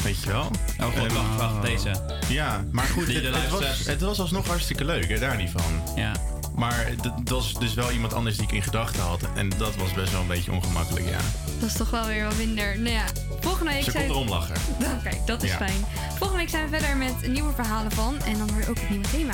[0.03, 0.51] Weet je wel?
[0.81, 1.91] Oh, god, En- wacht, wacht, deze.
[2.29, 5.95] Ja, maar goed, Die het, was, het was alsnog hartstikke leuk, hè, daar niet van.
[5.97, 6.13] Ja.
[6.57, 9.21] Maar dat was dus wel iemand anders die ik in gedachten had.
[9.35, 11.19] En dat was best wel een beetje ongemakkelijk, ja.
[11.61, 12.79] Dat is toch wel weer wat minder.
[12.79, 13.05] Nou ja,
[13.41, 14.57] volgende week Ze zijn kon erom lachen.
[14.99, 15.57] Oké, dat is Ja.
[15.57, 15.85] fijn.
[16.19, 18.17] Volgende week zijn we verder met nieuwe verhalen van.
[18.25, 19.33] En dan hoor je ook het nieuwe thema.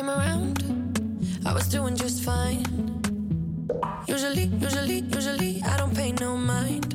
[0.00, 0.56] Came around,
[1.44, 2.64] I was doing just fine.
[4.08, 6.94] Usually, usually, usually, I don't pay no mind.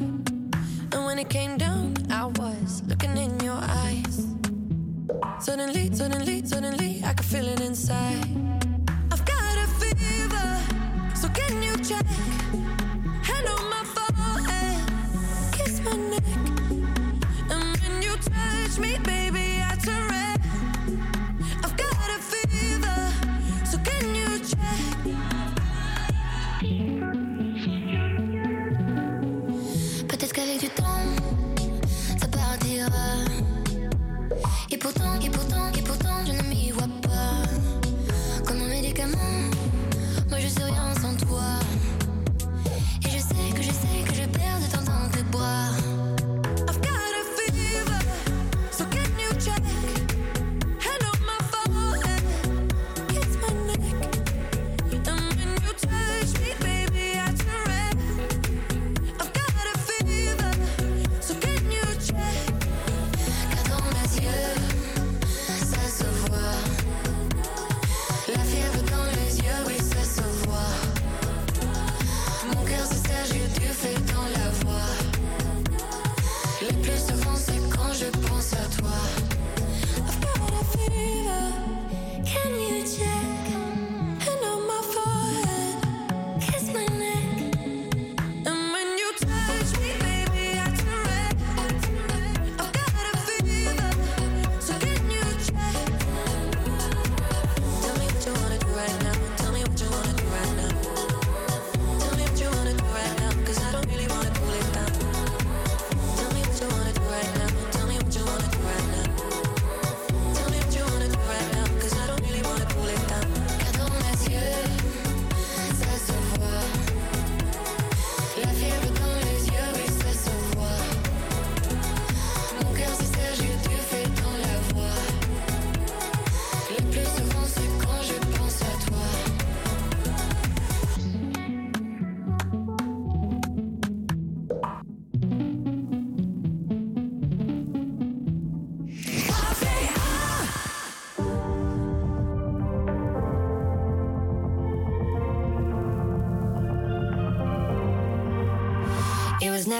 [0.91, 4.25] And when it came down, I was looking in your eyes.
[5.39, 8.25] Suddenly, suddenly, suddenly, I could feel it inside.
[9.11, 10.49] I've got a fever,
[11.13, 12.07] so can you check?
[13.29, 14.81] Hand on my forehead,
[15.51, 16.29] kiss my neck.
[17.51, 19.24] And when you touch me, baby,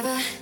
[0.01, 0.34] never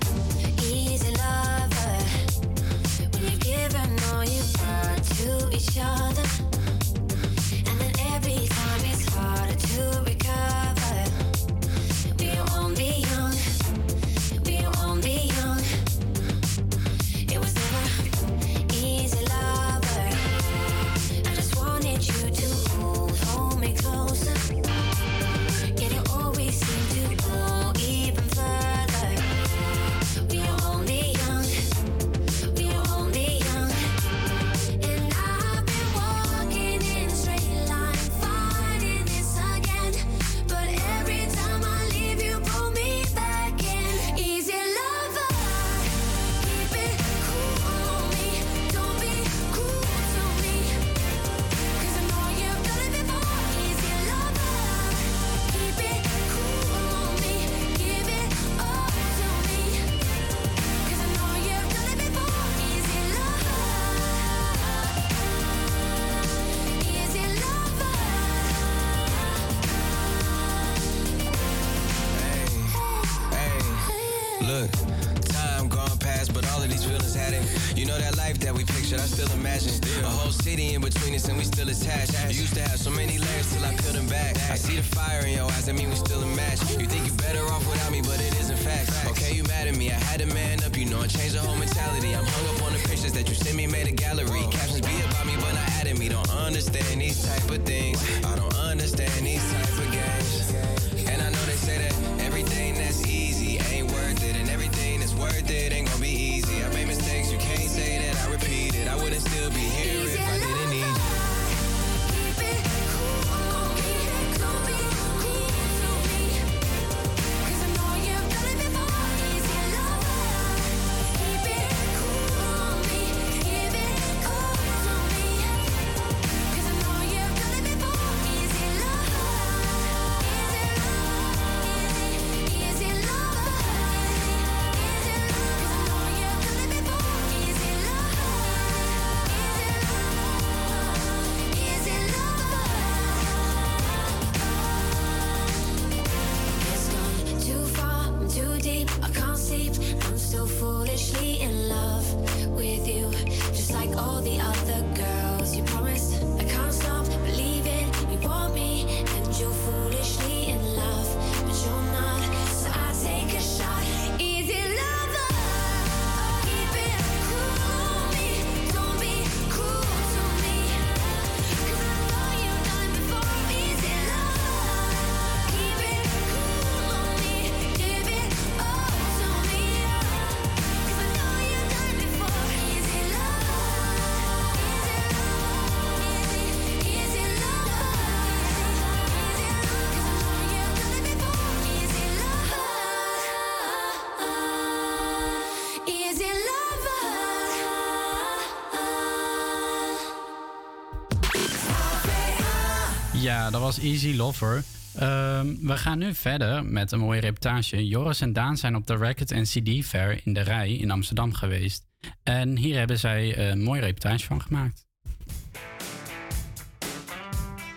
[203.44, 204.64] Ja, dat was Easy Lover.
[204.96, 207.88] Ehm, we gaan nu verder met een mooie reportage.
[207.88, 211.34] Joris en Daan zijn op de Record en CD Fair in de Rij in Amsterdam
[211.34, 211.86] geweest.
[212.24, 214.86] En hier hebben zij een mooie reportage van gemaakt.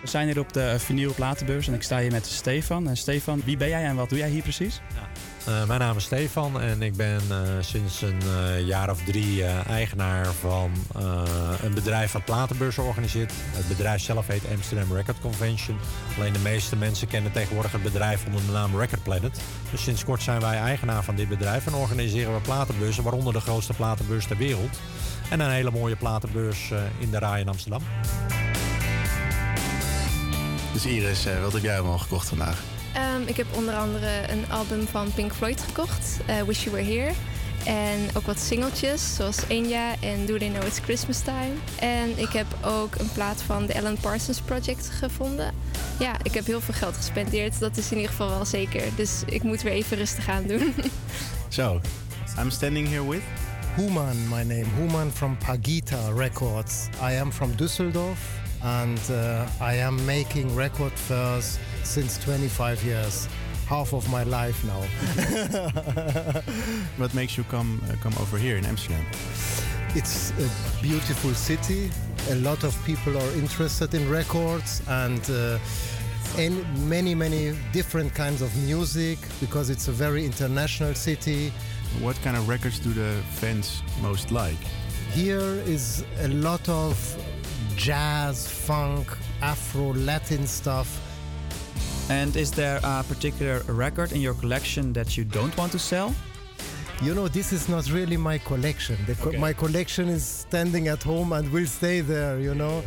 [0.01, 2.87] We zijn hier op de vinyl platenbeurs en ik sta hier met Stefan.
[2.87, 4.81] En Stefan, wie ben jij en wat doe jij hier precies?
[5.47, 9.45] Eh, mijn naam is Stefan en ik ben eh, sinds een eh, jaar of drie
[9.45, 10.71] eigenaar van
[11.61, 13.31] een bedrijf dat platenbeurzen organiseert.
[13.35, 15.77] Het bedrijf zelf heet Amsterdam Record Convention.
[16.17, 19.41] Alleen de meeste mensen kennen tegenwoordig het bedrijf onder de naam Record Planet.
[19.71, 23.41] Dus sinds kort zijn wij eigenaar van dit bedrijf en organiseren we platenbeurzen, waaronder de
[23.41, 24.79] grootste platenbeurs ter wereld.
[25.29, 27.81] En een hele mooie platenbeurs in de Rai in Amsterdam.
[30.73, 32.76] Dus Iris, wat heb jij allemaal gekocht vandaag?
[32.97, 36.93] Ehm, ik heb onder andere een album van Pink Floyd gekocht, eh, Wish You Were
[36.93, 37.11] Here.
[37.65, 41.53] En ook wat singeltjes, zoals Enya en Do They Know It's Christmas Time.
[41.79, 45.53] En ik heb ook een plaat van de Alan Parsons Project gevonden.
[45.99, 48.81] Ja, ik heb heel veel geld gespendeerd, dat is in ieder geval wel zeker.
[48.95, 50.73] Dus ik moet weer even rustig aan doen.
[51.49, 51.81] So,
[52.39, 53.21] I'm standing here with...
[53.75, 54.65] Human, my name.
[54.75, 56.87] Human from Pagita Records.
[57.11, 58.19] I am from Düsseldorf
[58.61, 61.57] and uh, I am making record fairs
[61.87, 63.27] since 25 years.
[63.67, 64.81] Half of my life now.
[66.97, 69.05] What makes you come, uh, come over here in Amsterdam?
[69.95, 70.49] It's a
[70.81, 71.89] beautiful city.
[72.29, 75.57] A lot of people are interested in records and uh,
[76.37, 81.51] in many, many different kinds of music because it's a very international city.
[82.01, 84.59] What kind of records do the fans most like?
[85.13, 86.95] Here is a lot of
[87.75, 89.07] jazz, funk,
[89.41, 91.06] Afro, Latin stuff.
[92.09, 96.13] And is there a particular record in your collection that you don't want to sell?
[97.01, 98.97] You know, this is not really my collection.
[99.05, 102.81] The co- My collection is standing at home and will stay there, you know.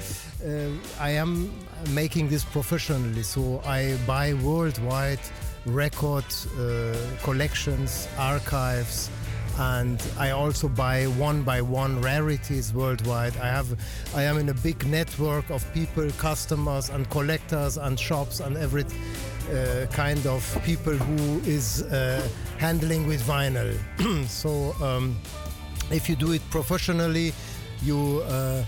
[0.44, 1.52] Uh, I am
[1.90, 5.20] making this professionally, so I buy worldwide
[5.66, 6.24] record
[6.58, 9.10] uh, collections, archives,
[9.60, 13.36] and I also buy one by one rarities worldwide.
[13.36, 13.78] I have,
[14.14, 18.84] I am in a big network of people, customers, and collectors, and shops, and every
[18.84, 22.26] uh, kind of people who is uh,
[22.56, 23.76] handling with vinyl.
[24.28, 25.18] so um,
[25.90, 27.32] if you do it professionally,
[27.82, 28.22] you.
[28.26, 28.64] Uh,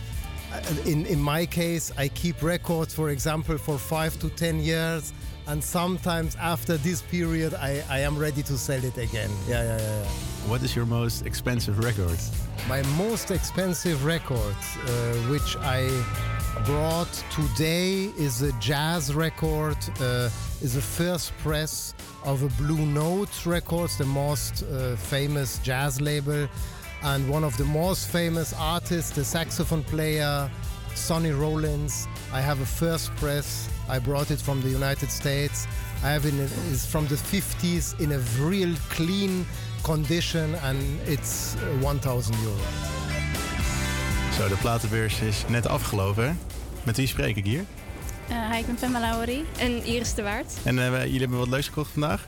[0.85, 5.15] in, in my case, I keep records, for example, for five to ten years,
[5.47, 9.31] and sometimes after this period, I, I am ready to sell it again.
[9.47, 10.03] Yeah, yeah, yeah.
[10.03, 10.09] yeah.
[10.49, 12.19] What is your most expensive record?
[12.69, 14.89] My most expensive record, uh,
[15.31, 15.89] which I
[16.65, 21.95] brought today is a jazz record, uh, is the first press
[22.25, 26.49] of a Blue Note Records, the most uh, famous jazz label,
[27.03, 30.51] and one of the most famous artists, the saxophone player
[30.95, 32.07] Sonny Rollins.
[32.33, 33.69] I have a first press.
[33.97, 35.67] I brought it from the United States.
[36.05, 36.35] I have it
[36.73, 39.47] is from the 50s in a real clean
[39.83, 42.57] condition, and it's uh, 1,000 euro.
[44.39, 46.25] Zo, de platenbeurs is net afgelopen.
[46.27, 46.33] hè?
[46.83, 47.65] Met wie spreek ik hier?
[48.29, 49.45] Eh, hi, ik ben Pamela Laurie.
[49.59, 50.53] En Iris de Waard.
[50.63, 52.27] En eh, jullie hebben wat leuks gekocht vandaag?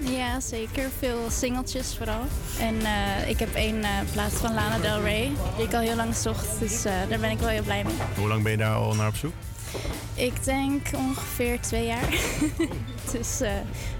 [0.00, 0.90] Ja, zeker.
[0.98, 2.24] Veel singeltjes vooral.
[2.60, 5.96] En eh, ik heb één eh, plaat van Lana Del Rey, die ik al heel
[5.96, 6.58] lang zocht.
[6.58, 7.94] Dus eh, daar ben ik wel heel blij mee.
[8.16, 9.32] Hoe lang ben je daar al naar op zoek?
[10.18, 12.08] Ik denk ongeveer twee jaar.
[13.12, 13.52] dus eh,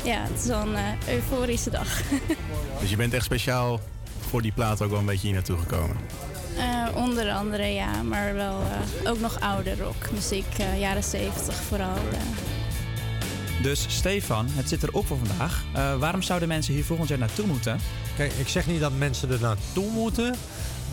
[0.05, 2.01] ja, het is wel een eh, euforische dag.
[2.81, 3.81] Dus je bent echt speciaal
[4.28, 5.97] voor die plaat ook wel een beetje hier naartoe gekomen.
[6.59, 8.61] Eh, onder andere ja, maar wel
[9.03, 11.97] eh, ook nog oude rockmuziek, eh, jaren zeventig vooral.
[13.62, 15.65] Dus Stefan, het zit erop voor vandaag.
[15.74, 17.78] Eh, waarom zouden mensen hier volgend jaar naartoe moeten?
[18.16, 20.35] Kijk, ik zeg niet dat mensen er naartoe moeten.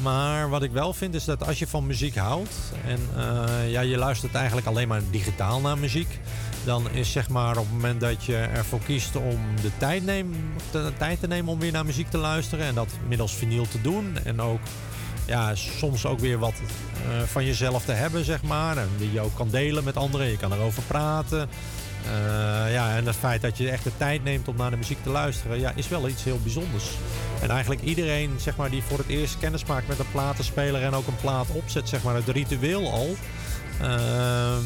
[0.01, 2.53] Maar wat ik wel vind is dat als je van muziek houdt
[2.85, 6.19] en eh, ja, je luistert eigenlijk alleen maar digitaal naar muziek,
[6.65, 10.53] dan is zeg maar op het moment dat je ervoor kiest om de tijd, neem,
[10.71, 13.81] de tijd te nemen om weer naar muziek te luisteren en dat middels vinyl te
[13.81, 14.59] doen en ook
[15.25, 18.77] ja, soms ook weer wat eh, van jezelf te hebben, zeg maar.
[18.77, 20.27] En die je ook kan delen met anderen.
[20.27, 21.49] Je kan erover praten.
[22.05, 25.03] Eh, ja, en het feit dat je echt de tijd neemt om naar de muziek
[25.03, 26.89] te luisteren, ja, is wel iets heel bijzonders.
[27.41, 30.93] En eigenlijk iedereen zeg maar, die voor het eerst kennis maakt met een platenspeler en
[30.93, 33.15] ook een plaat opzet, zeg maar, het ritueel al.
[33.81, 34.63] ehm,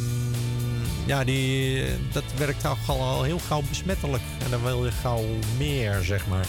[1.06, 4.24] ja, die, dat werkt al, al heel gauw besmettelijk.
[4.44, 5.26] En dan wil je gauw
[5.58, 6.46] meer, zeg maar.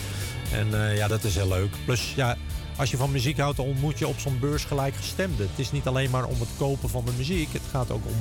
[0.53, 1.75] En eh, ja, dat is heel leuk.
[1.85, 2.37] Plus, ja,
[2.77, 5.49] als je van muziek houdt, dan ontmoet je op zo'n beurs gelijkgestemden.
[5.51, 7.53] Het is niet alleen maar om het kopen van de muziek.
[7.53, 8.17] Het gaat ook om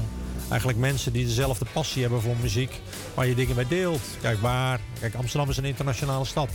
[0.49, 2.81] eigenlijk mensen die dezelfde passie hebben voor muziek.
[3.13, 4.01] Waar je dingen mee deelt.
[4.21, 4.79] Kijk, waar...
[4.99, 6.49] Kijk, Amsterdam is een internationale stad.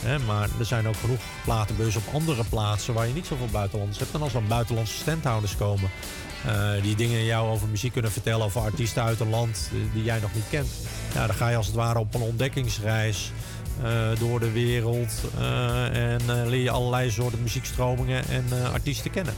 [0.00, 3.98] Hè, maar er zijn ook genoeg platenbeurzen op andere plaatsen waar je niet zoveel buitenlanders
[3.98, 4.14] hebt.
[4.14, 5.90] En als dan buitenlandse standhouders komen...
[6.46, 10.04] eh, die dingen jou over muziek kunnen vertellen over artiesten uit een land eh, die
[10.04, 10.68] jij nog niet kent.
[11.14, 13.32] Ja, dan ga je als het ware op een ontdekkingsreis
[13.82, 15.12] eh, door de wereld.
[15.92, 19.34] en leer je allerlei soorten muziekstromingen en artiesten kennen.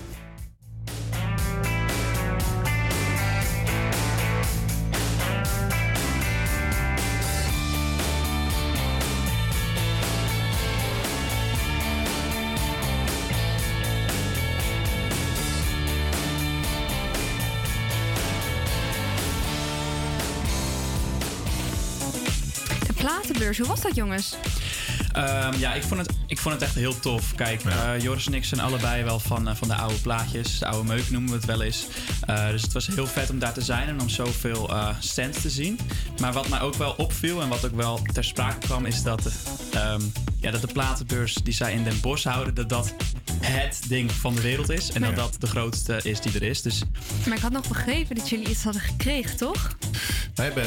[23.53, 24.35] Hoe was dat jongens?
[25.15, 27.35] Ehm, ja, ik vond, het, ik vond het echt heel tof.
[27.35, 30.59] Kijk, eh, Joris en ik zijn allebei wel van, eh, van de oude plaatjes.
[30.59, 31.87] De oude meuk noemen we het wel eens.
[32.21, 35.41] Eh, dus het was heel vet om daar te zijn en om zoveel eh stands
[35.41, 35.79] te zien.
[36.21, 38.87] Maar wat mij ook wel opviel en wat ook wel ter sprake kwam...
[38.87, 39.31] is dat de,
[39.73, 40.01] ehm,
[40.41, 42.55] ja, dat de platenbeurs die zij in Den Bosch houden...
[42.55, 42.95] dat dat
[43.41, 44.91] het ding van de wereld is.
[44.91, 46.63] En dat dat de grootste is die er is.
[46.63, 46.83] Dus
[47.27, 49.77] Maar ik had nog begrepen dat jullie iets hadden gekregen, toch?
[50.35, 50.67] Wij hebben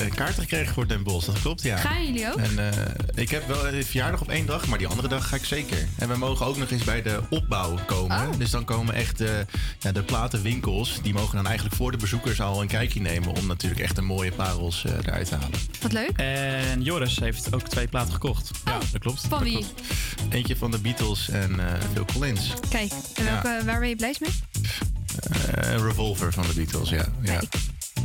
[0.00, 1.76] eh, kaarten gekregen voor Den Bosch, dat klopt, ja.
[1.76, 2.38] Gaan jullie ook?
[2.38, 2.84] En eh,
[3.14, 5.88] ik heb wel verjaardag op één dag, maar die andere dag ga ik zeker.
[5.98, 8.38] En we mogen ook nog eens bij de opbouw komen.
[8.38, 9.46] Dus dan komen echt de,
[9.78, 13.34] ja, de platenwinkels, die mogen dan eigenlijk voor de bezoekers al een kijkje nemen...
[13.34, 15.58] om natuurlijk echt een mooie parels eh, eruit te halen.
[15.80, 16.10] Wat leuk.
[16.16, 18.50] En Joris heeft ook twee platen gekocht.
[18.64, 19.20] Ja, dat klopt.
[19.28, 19.66] Van wie?
[20.30, 22.52] Eentje van de Beatles en eh Phil Collins.
[22.68, 23.42] Kijk, en Ja.
[23.64, 24.30] waar ben je blij mee?
[25.30, 27.04] Eh, een revolver van de Beatles, ja.
[27.22, 27.40] ja.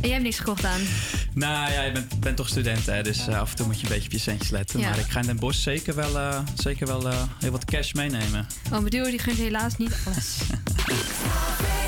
[0.04, 0.80] En jij hebt niks gekocht aan.
[1.34, 3.02] Nou ja, je bent, bent toch student, hè?
[3.02, 4.80] dus eh, af en toe moet je een beetje op je centjes letten.
[4.80, 4.88] Ja.
[4.88, 7.92] Maar ik ga in Den Bosch zeker wel, eh, zeker wel eh, heel wat cash
[7.92, 8.46] meenemen.
[8.64, 10.36] Oh, mijn duo die gunt helaas niet alles.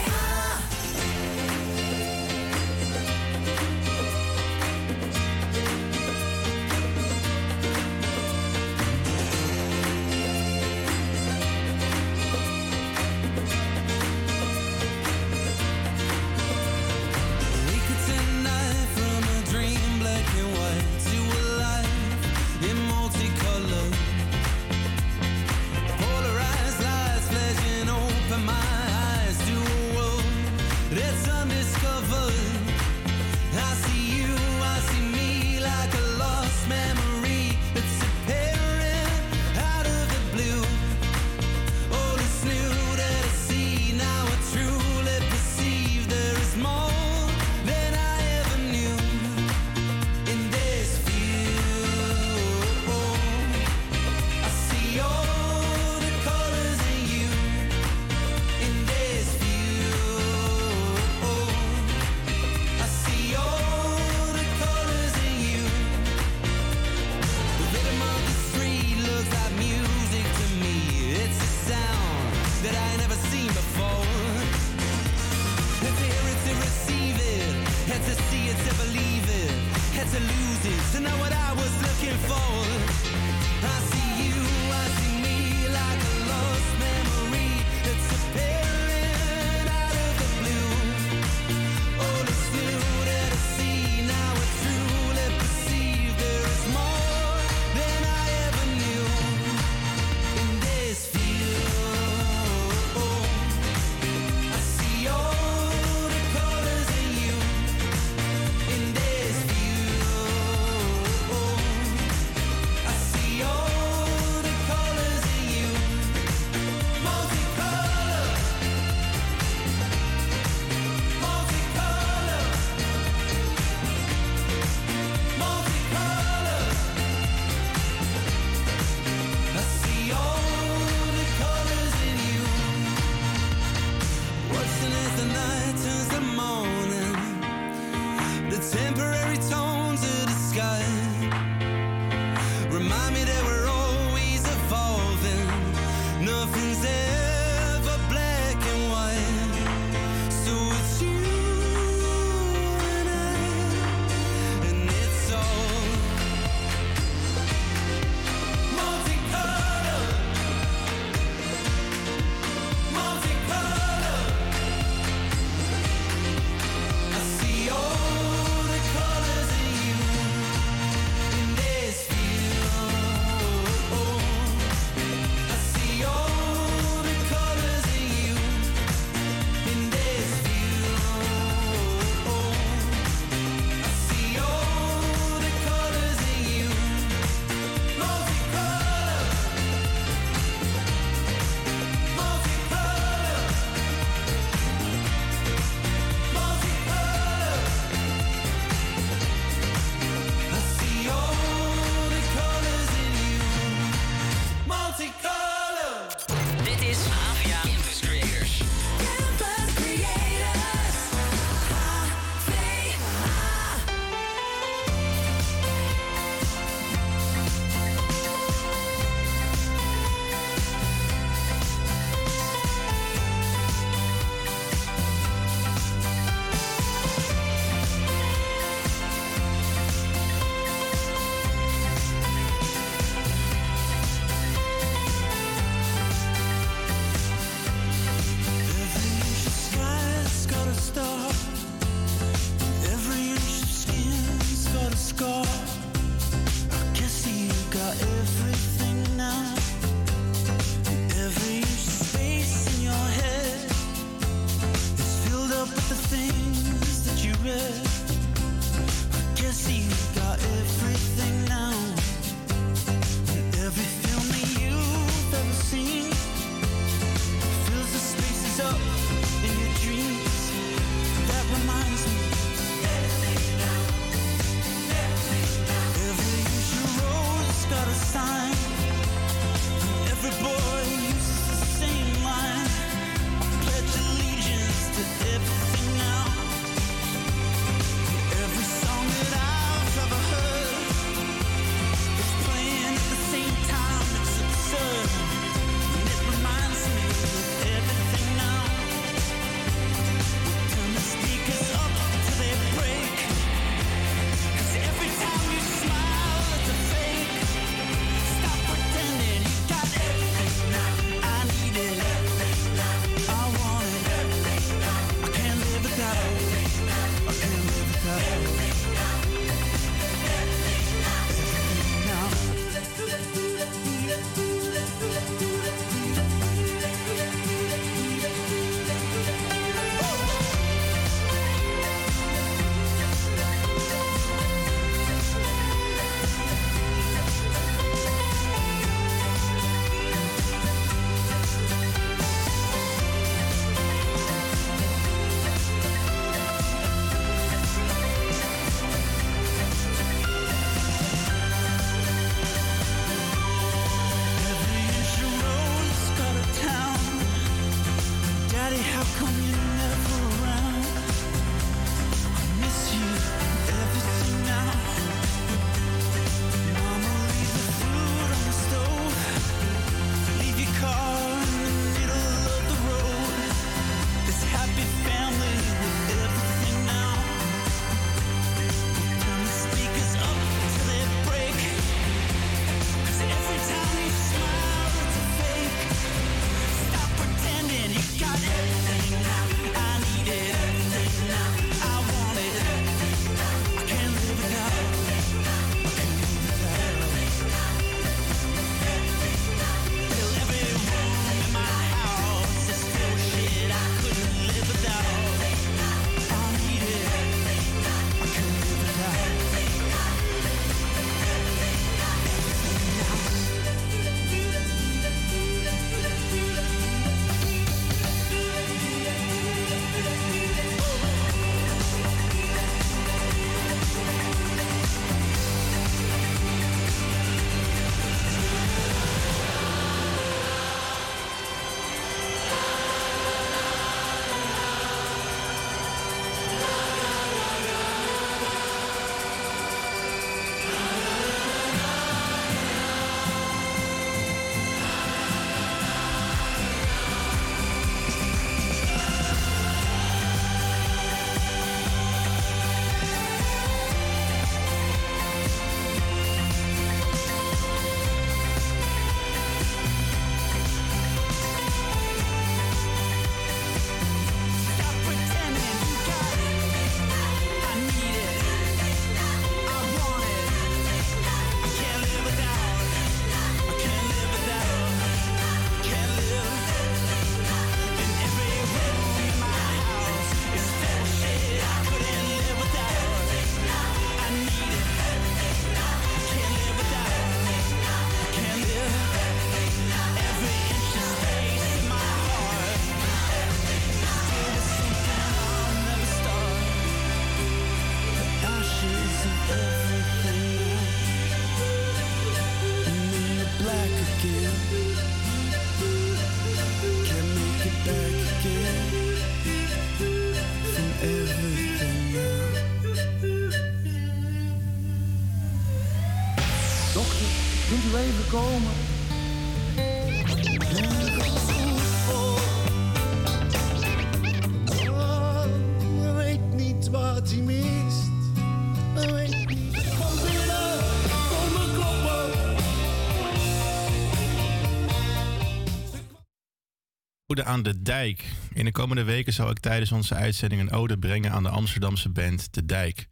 [537.45, 538.25] Aan de Dijk.
[538.53, 542.09] In de komende weken zal ik tijdens onze uitzending een ode brengen aan de Amsterdamse
[542.09, 543.09] band De Dijk.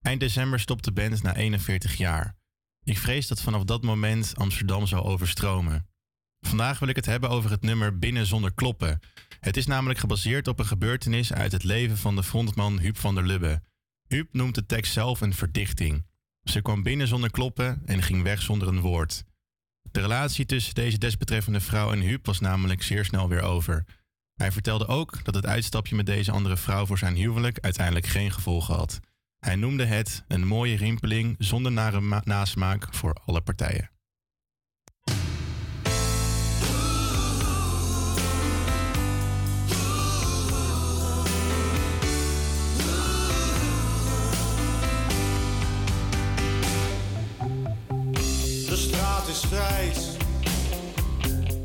[0.00, 2.36] Eind december stopt de band na 41 jaar.
[2.84, 5.88] Ik vrees dat vanaf dat moment Amsterdam zal overstromen.
[6.40, 9.00] Vandaag wil ik het hebben over het nummer Binnen zonder kloppen.
[9.40, 13.14] Het is namelijk gebaseerd op een gebeurtenis uit het leven van de frontman Huub van
[13.14, 13.62] der Lubbe.
[14.08, 16.06] Huub noemt de tekst zelf een verdichting.
[16.42, 19.24] Ze kwam binnen zonder kloppen en ging weg zonder een woord.
[19.92, 23.84] De relatie tussen deze desbetreffende vrouw en Huub was namelijk zeer snel weer over.
[24.34, 28.30] Hij vertelde ook dat het uitstapje met deze andere vrouw voor zijn huwelijk uiteindelijk geen
[28.30, 29.00] gevolgen had.
[29.38, 33.91] Hij noemde het een mooie rimpeling zonder nare ma- nasmaak voor alle partijen.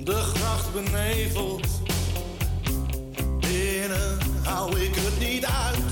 [0.03, 1.67] De gracht beneveld.
[3.39, 5.86] Binnen hou ik het niet uit.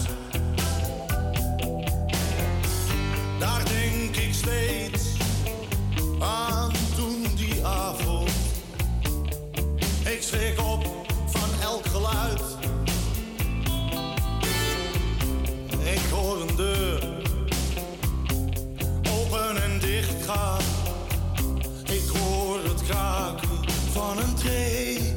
[22.88, 23.49] Kraken
[23.91, 25.15] van een tree.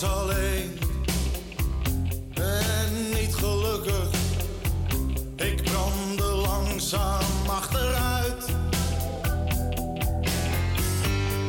[0.00, 0.78] Was alleen
[2.34, 4.08] en niet gelukkig.
[5.36, 8.44] Ik brandde langzaam achteruit.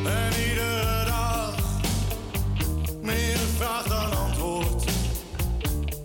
[0.04, 1.54] En iedere dag
[3.02, 4.84] meer vraag dan antwoord.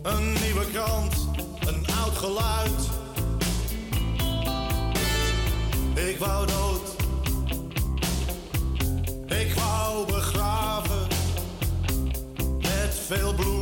[0.02, 1.28] Een nieuwe krant,
[1.66, 2.90] een oud geluid.
[5.96, 6.93] Ik wou dood.
[13.14, 13.53] Veel bloemen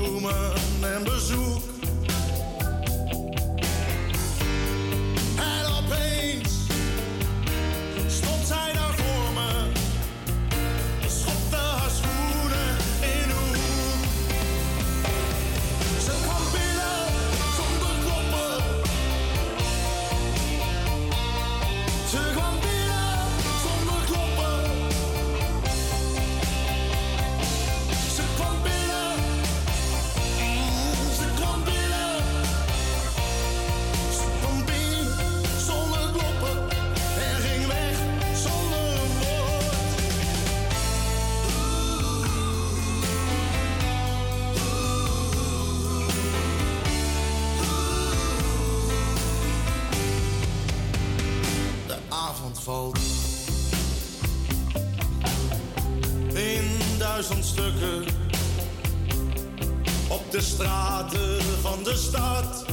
[61.84, 62.71] de stad.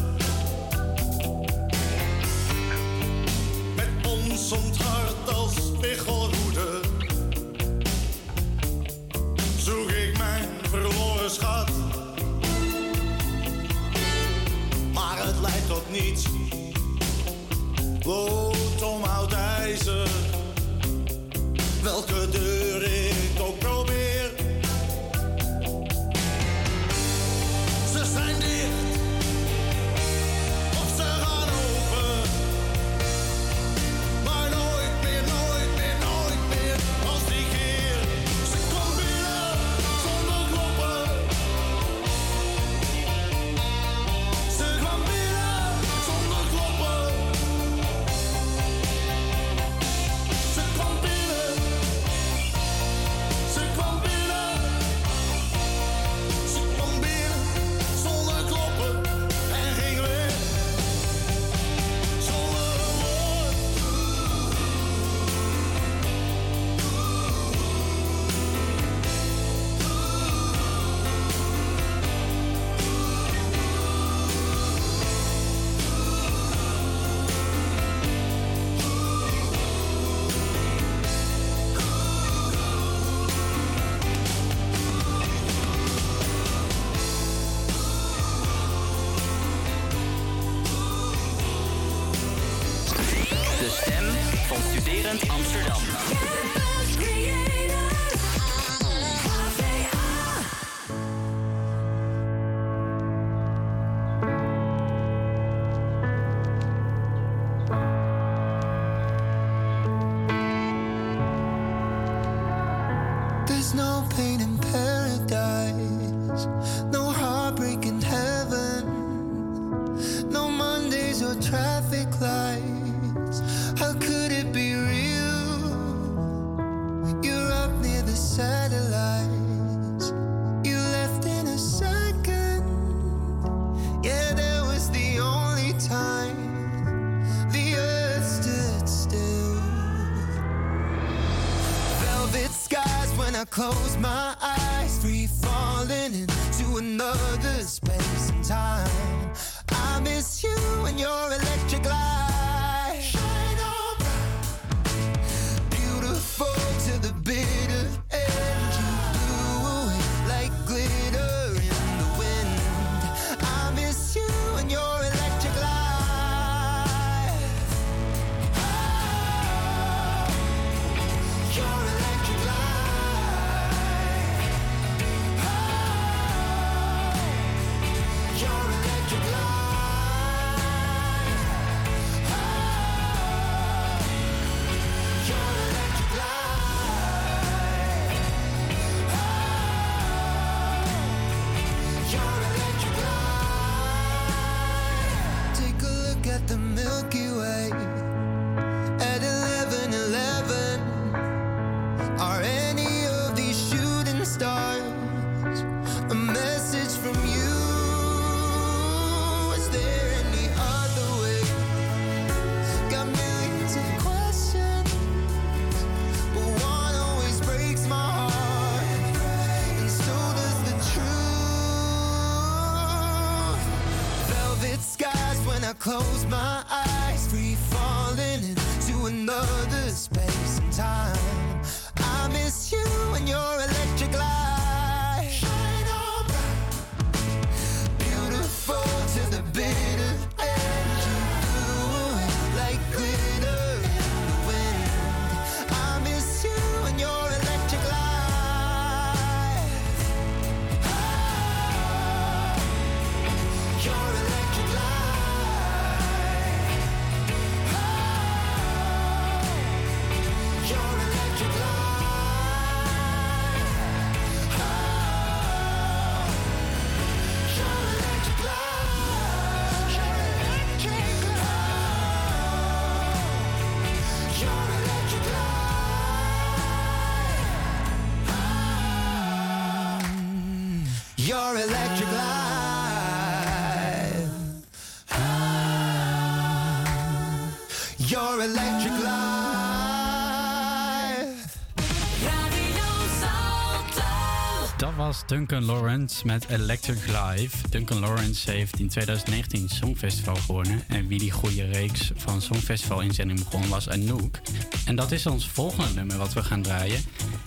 [295.29, 297.69] Duncan Lawrence met Electric Live.
[297.69, 300.83] Duncan Lawrence heeft in 2019 Songfestival gewonnen.
[300.87, 304.41] En wie die goede reeks van Songfestival inzending begon was Anouk.
[304.87, 307.01] En dat is ons volgende nummer wat we gaan draaien.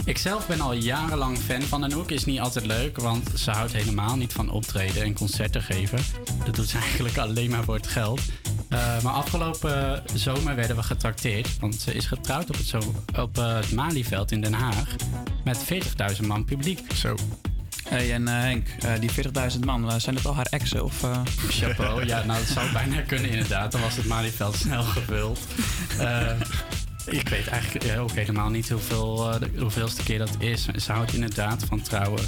[0.05, 2.11] Ik zelf ben al jarenlang fan van Anouk.
[2.11, 5.99] Is niet altijd leuk, want ze houdt helemaal niet van optreden en concerten geven.
[6.45, 8.21] Dat doet ze eigenlijk alleen maar voor het geld.
[8.69, 11.59] Eh, maar afgelopen zomer werden we getrakteerd.
[11.59, 12.79] Want ze is getrouwd op het, zo,
[13.19, 14.95] op, eh, het Malieveld in Den Haag.
[15.43, 16.93] Met 40.000 man publiek.
[16.93, 17.15] Zo.
[17.91, 19.09] Hey, en eh, Henk, eh, die
[19.53, 20.83] 40.000 man, eh, zijn dat al haar exen?
[20.83, 21.21] Of, eh?
[21.49, 23.71] Chapeau, ja, nou dat zou bijna kunnen inderdaad.
[23.71, 25.39] Dan was het Malieveld snel gevuld.
[25.97, 26.29] Eh,
[27.05, 30.65] ik weet eigenlijk ook helemaal niet hoeveel, eh, de hoeveelste keer dat is.
[30.65, 32.23] Ze houdt inderdaad van trouwen.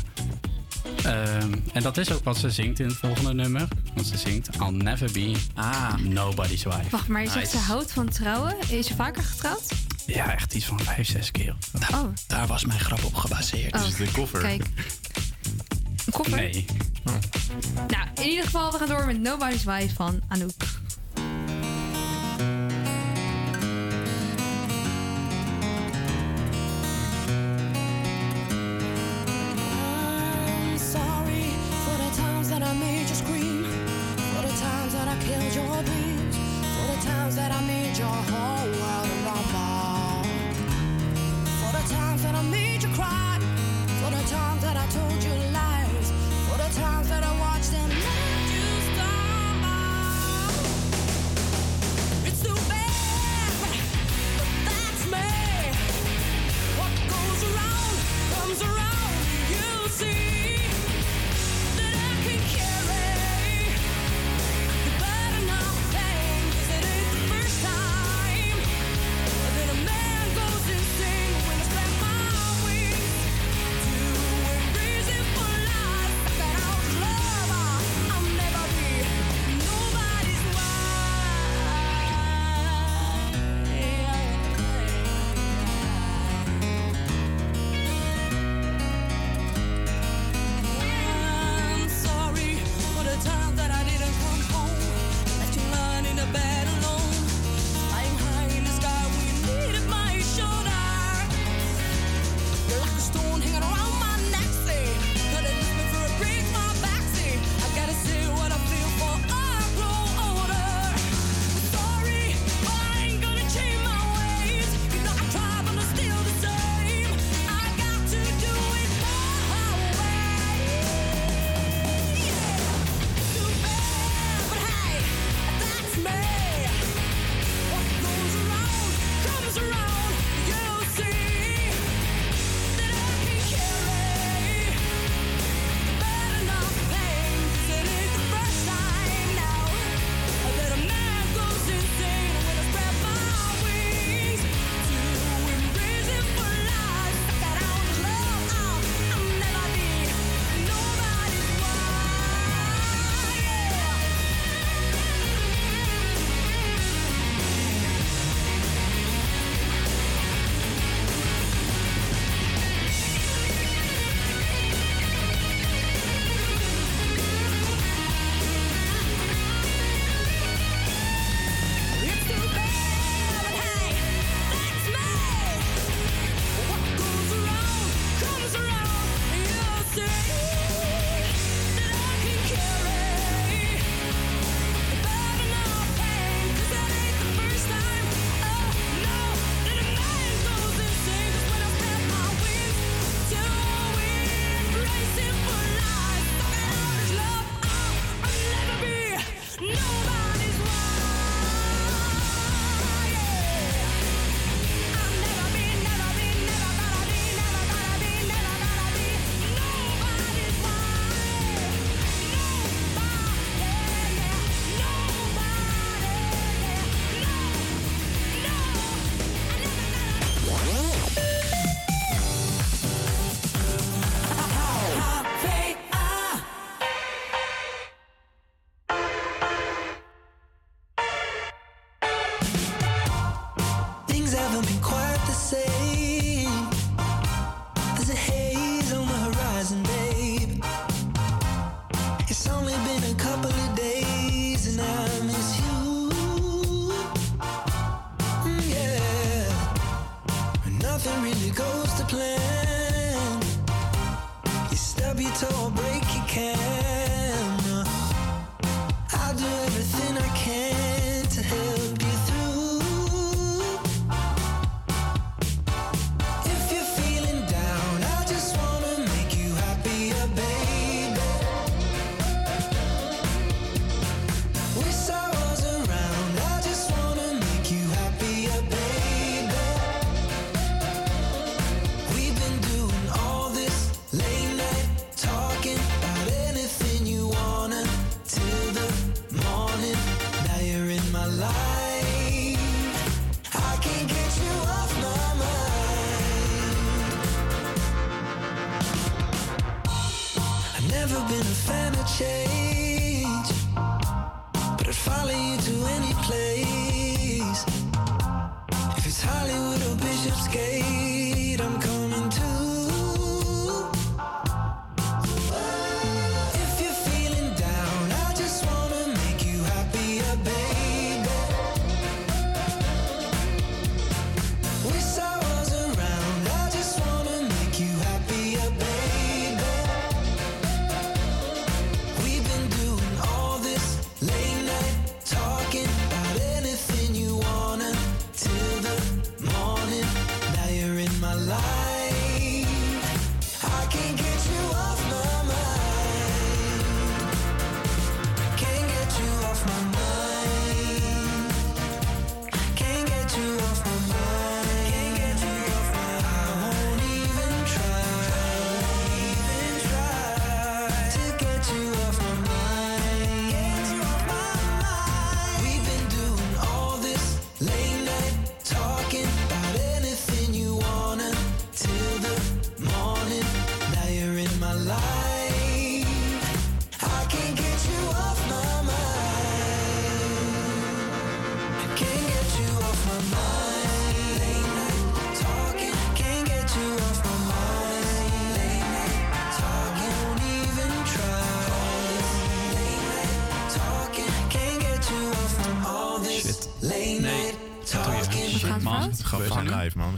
[1.04, 3.68] Ehm, en dat is ook wat ze zingt in het volgende nummer.
[3.94, 5.36] Want ze zingt I'll never be
[5.98, 6.90] nobody's wife.
[6.90, 8.56] Wacht, maar je zegt ze houdt van trouwen.
[8.70, 9.64] Is ze vaker getrouwd?
[10.06, 11.56] Ja, echt iets van vijf, zes keer.
[11.94, 12.04] Oh.
[12.28, 13.76] Daar was mijn grap op gebaseerd.
[13.76, 14.42] Oh, Is het een koffer?
[14.42, 14.64] kijk.
[16.12, 16.36] Koffer?
[16.36, 16.66] Nee.
[17.88, 20.73] Nou, in ieder geval, we gaan door met Nobody's Wife van Anouk.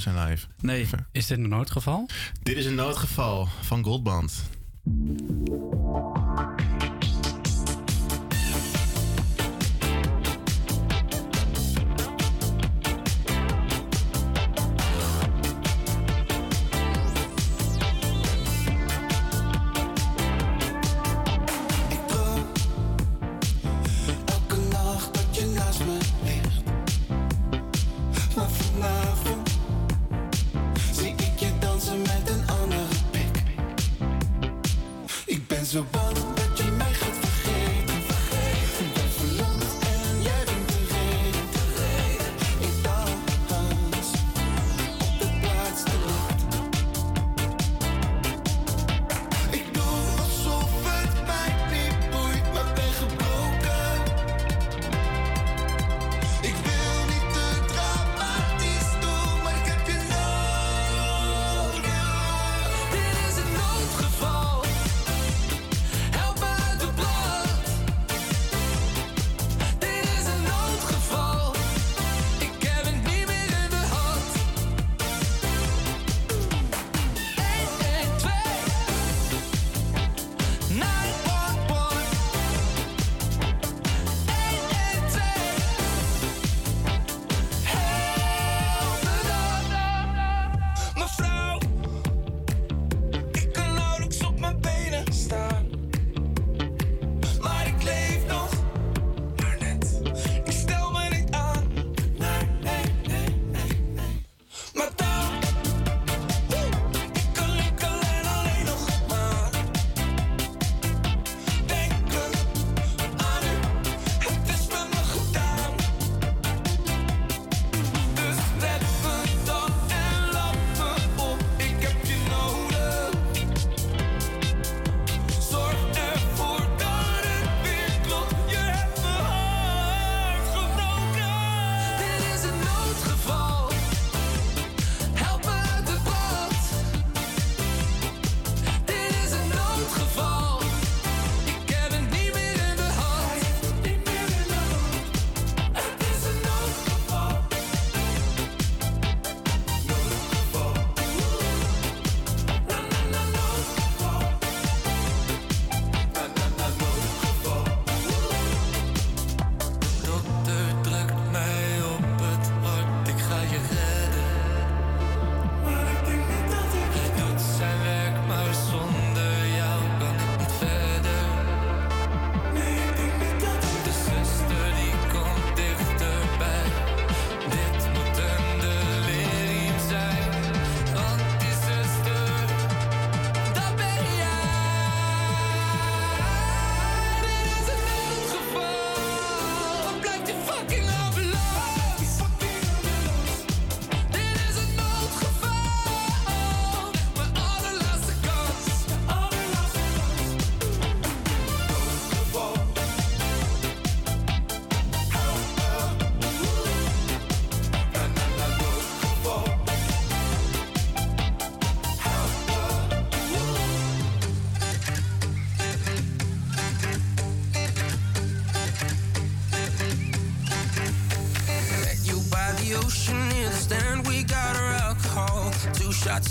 [0.02, 0.48] zijn live.
[0.62, 2.10] Nee, is dit een noodgeval?
[2.44, 4.44] Dit is een noodgeval van Goldband.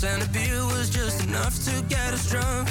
[0.05, 2.64] and a beer was just enough to get us drunk.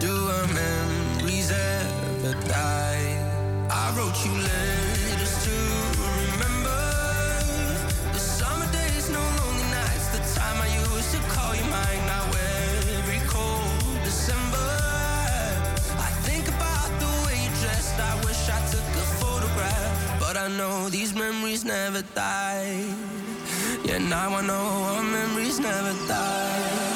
[0.00, 3.18] Do our memories ever die?
[3.68, 5.54] I wrote you letters to
[5.98, 6.80] remember
[8.12, 12.02] the summer days, no lonely nights, the time I used to call you mine.
[12.06, 12.24] Now
[12.94, 14.70] every cold December,
[15.98, 17.98] I think about the way you dressed.
[17.98, 22.84] I wish I took a photograph, but I know these memories never die.
[23.82, 26.87] Yeah, now I know our memories never die.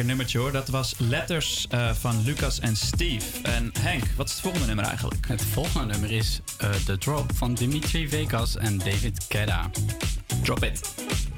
[0.00, 0.52] lekker nummertje hoor.
[0.52, 3.42] Dat was Letters eh, van Lucas en Steve.
[3.42, 5.28] En Henk, wat is het volgende nummer eigenlijk?
[5.28, 9.70] Het volgende nummer is uh, The Drop van Dimitri Vegas en David Kedda.
[10.42, 11.29] Drop it.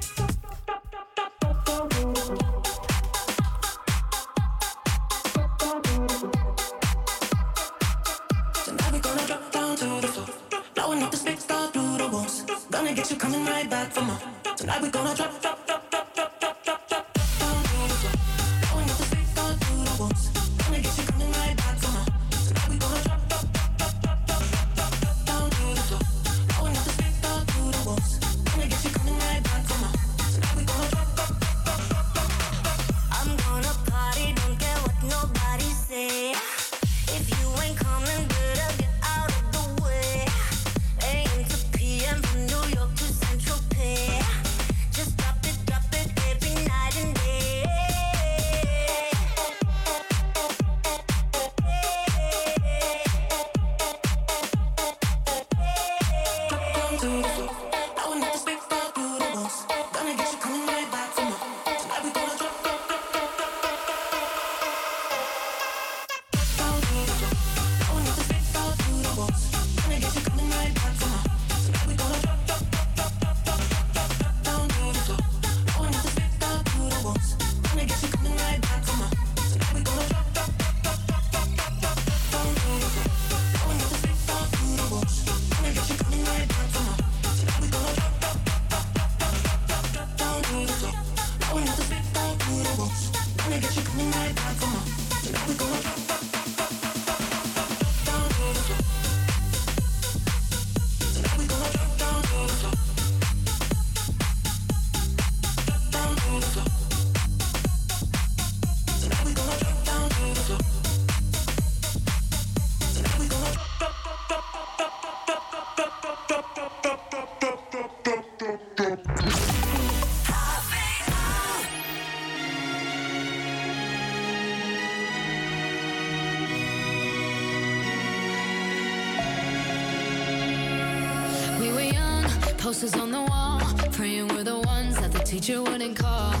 [132.63, 133.59] Posters on the wall,
[133.91, 136.33] praying we're the ones that the teacher wouldn't call.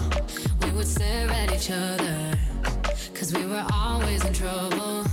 [0.61, 2.39] We would stare at each other,
[3.13, 5.03] cause we were always in trouble.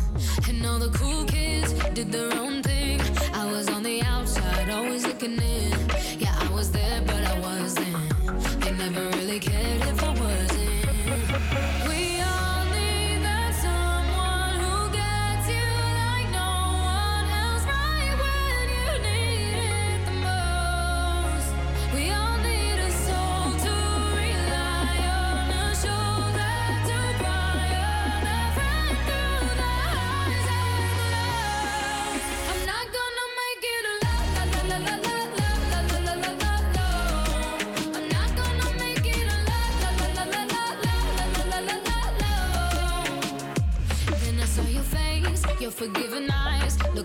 [0.48, 3.00] And all the cool kids did their own thing.
[3.34, 5.72] I was on the outside, always looking in.
[6.20, 7.29] Yeah, I was there, but I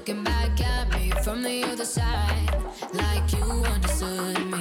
[0.07, 2.53] looking back at me from the other side,
[2.93, 4.54] like you understood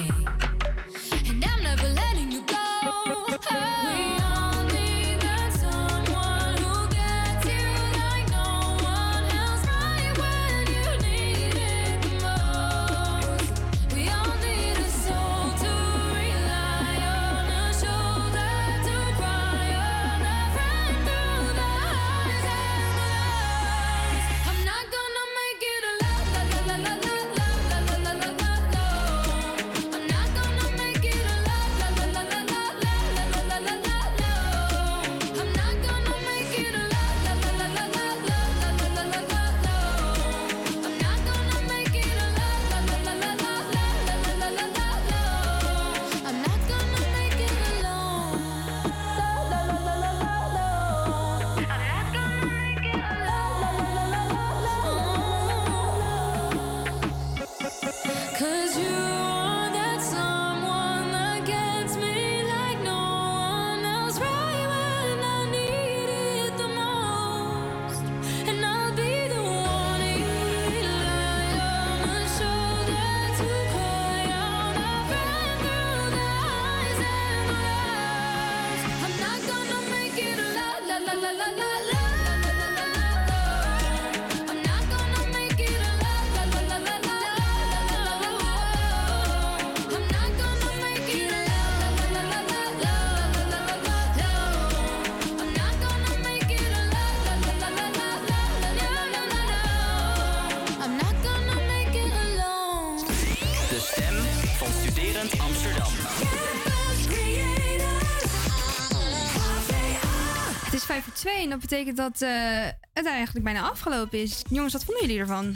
[111.75, 114.41] betekent dat eh, het eigenlijk bijna afgelopen is.
[114.49, 115.55] Jongens, wat vonden jullie ervan?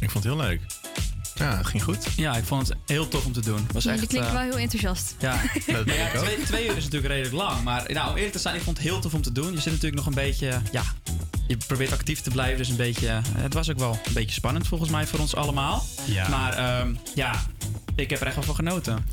[0.00, 0.60] Ik vond het heel leuk.
[1.34, 2.06] Ja, het ging goed.
[2.16, 3.66] Ja, ik vond het heel tof om te doen.
[3.72, 5.14] Was jullie echt, klinken eh, wel heel enthousiast.
[5.18, 6.24] Ja, dat ben ja ik ook.
[6.24, 7.62] twee, twee uur is natuurlijk redelijk lang.
[7.62, 9.52] Maar nou, om eerlijk te zijn, ik vond het heel tof om te doen.
[9.52, 10.82] Je zit natuurlijk nog een beetje, ja,
[11.46, 12.58] je probeert actief te blijven.
[12.58, 15.34] Dus een beetje, eh, het was ook wel een beetje spannend volgens mij voor ons
[15.34, 15.84] allemaal.
[16.04, 16.28] Ja.
[16.28, 17.42] Maar ehm, ja,
[17.94, 19.04] ik heb er echt wel van genoten.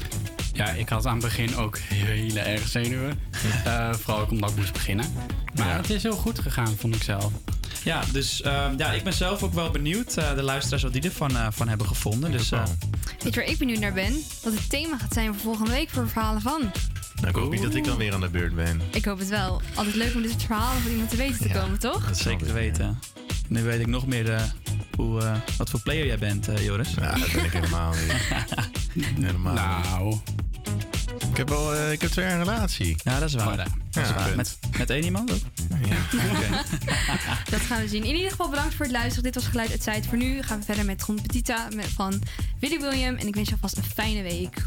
[0.53, 3.19] Ja, ik had aan het begin ook hele erg zenuwen.
[3.65, 5.05] Eh, vooral ook omdat ik moest beginnen.
[5.55, 7.31] Maar het is heel goed gegaan, vond ik zelf.
[7.83, 10.17] Ja, dus ehm, ja, ik ben zelf ook wel benieuwd.
[10.17, 12.31] eh, de luisteraars wat die ervan eh, van hebben gevonden.
[12.31, 12.63] Dus, eh,
[13.23, 14.13] Weet je waar ik benieuwd naar ben?
[14.43, 16.61] Wat het thema gaat zijn voor volgende week voor verhalen van.
[17.15, 18.81] Nou, ik hoop niet dat ik dan weer aan de beurt ben.
[18.91, 19.61] Ik hoop het wel.
[19.75, 22.05] Altijd leuk om dit soort verhalen van iemand te weten te komen, toch?
[22.05, 22.99] dat is zeker te weten.
[23.47, 24.43] Nu weet ik nog meer eh,
[24.95, 26.93] hoe, eh, wat voor player jij bent, eh, Joris.
[26.93, 29.15] Ja, dat ben ik helemaal niet.
[29.25, 30.19] helemaal Nou.
[31.31, 32.95] Ik heb, wel, eh, ik heb twee jaar een relatie.
[33.03, 33.57] Ja, dat is waar.
[33.57, 34.23] Ja, dat is waar.
[34.23, 34.35] punt.
[34.35, 35.39] Met, met één iemand ook?
[37.51, 38.03] Dat gaan we zien.
[38.03, 39.23] In ieder geval bedankt voor het luisteren.
[39.23, 40.05] Dit was Geluid uit Zuid.
[40.05, 42.21] Voor nu gaan we verder met Grond Petita van
[42.59, 43.15] Willy William.
[43.15, 44.63] En ik wens je alvast een fijne week.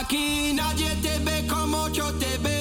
[0.00, 2.57] Aquí nadie te ve como yo te veo.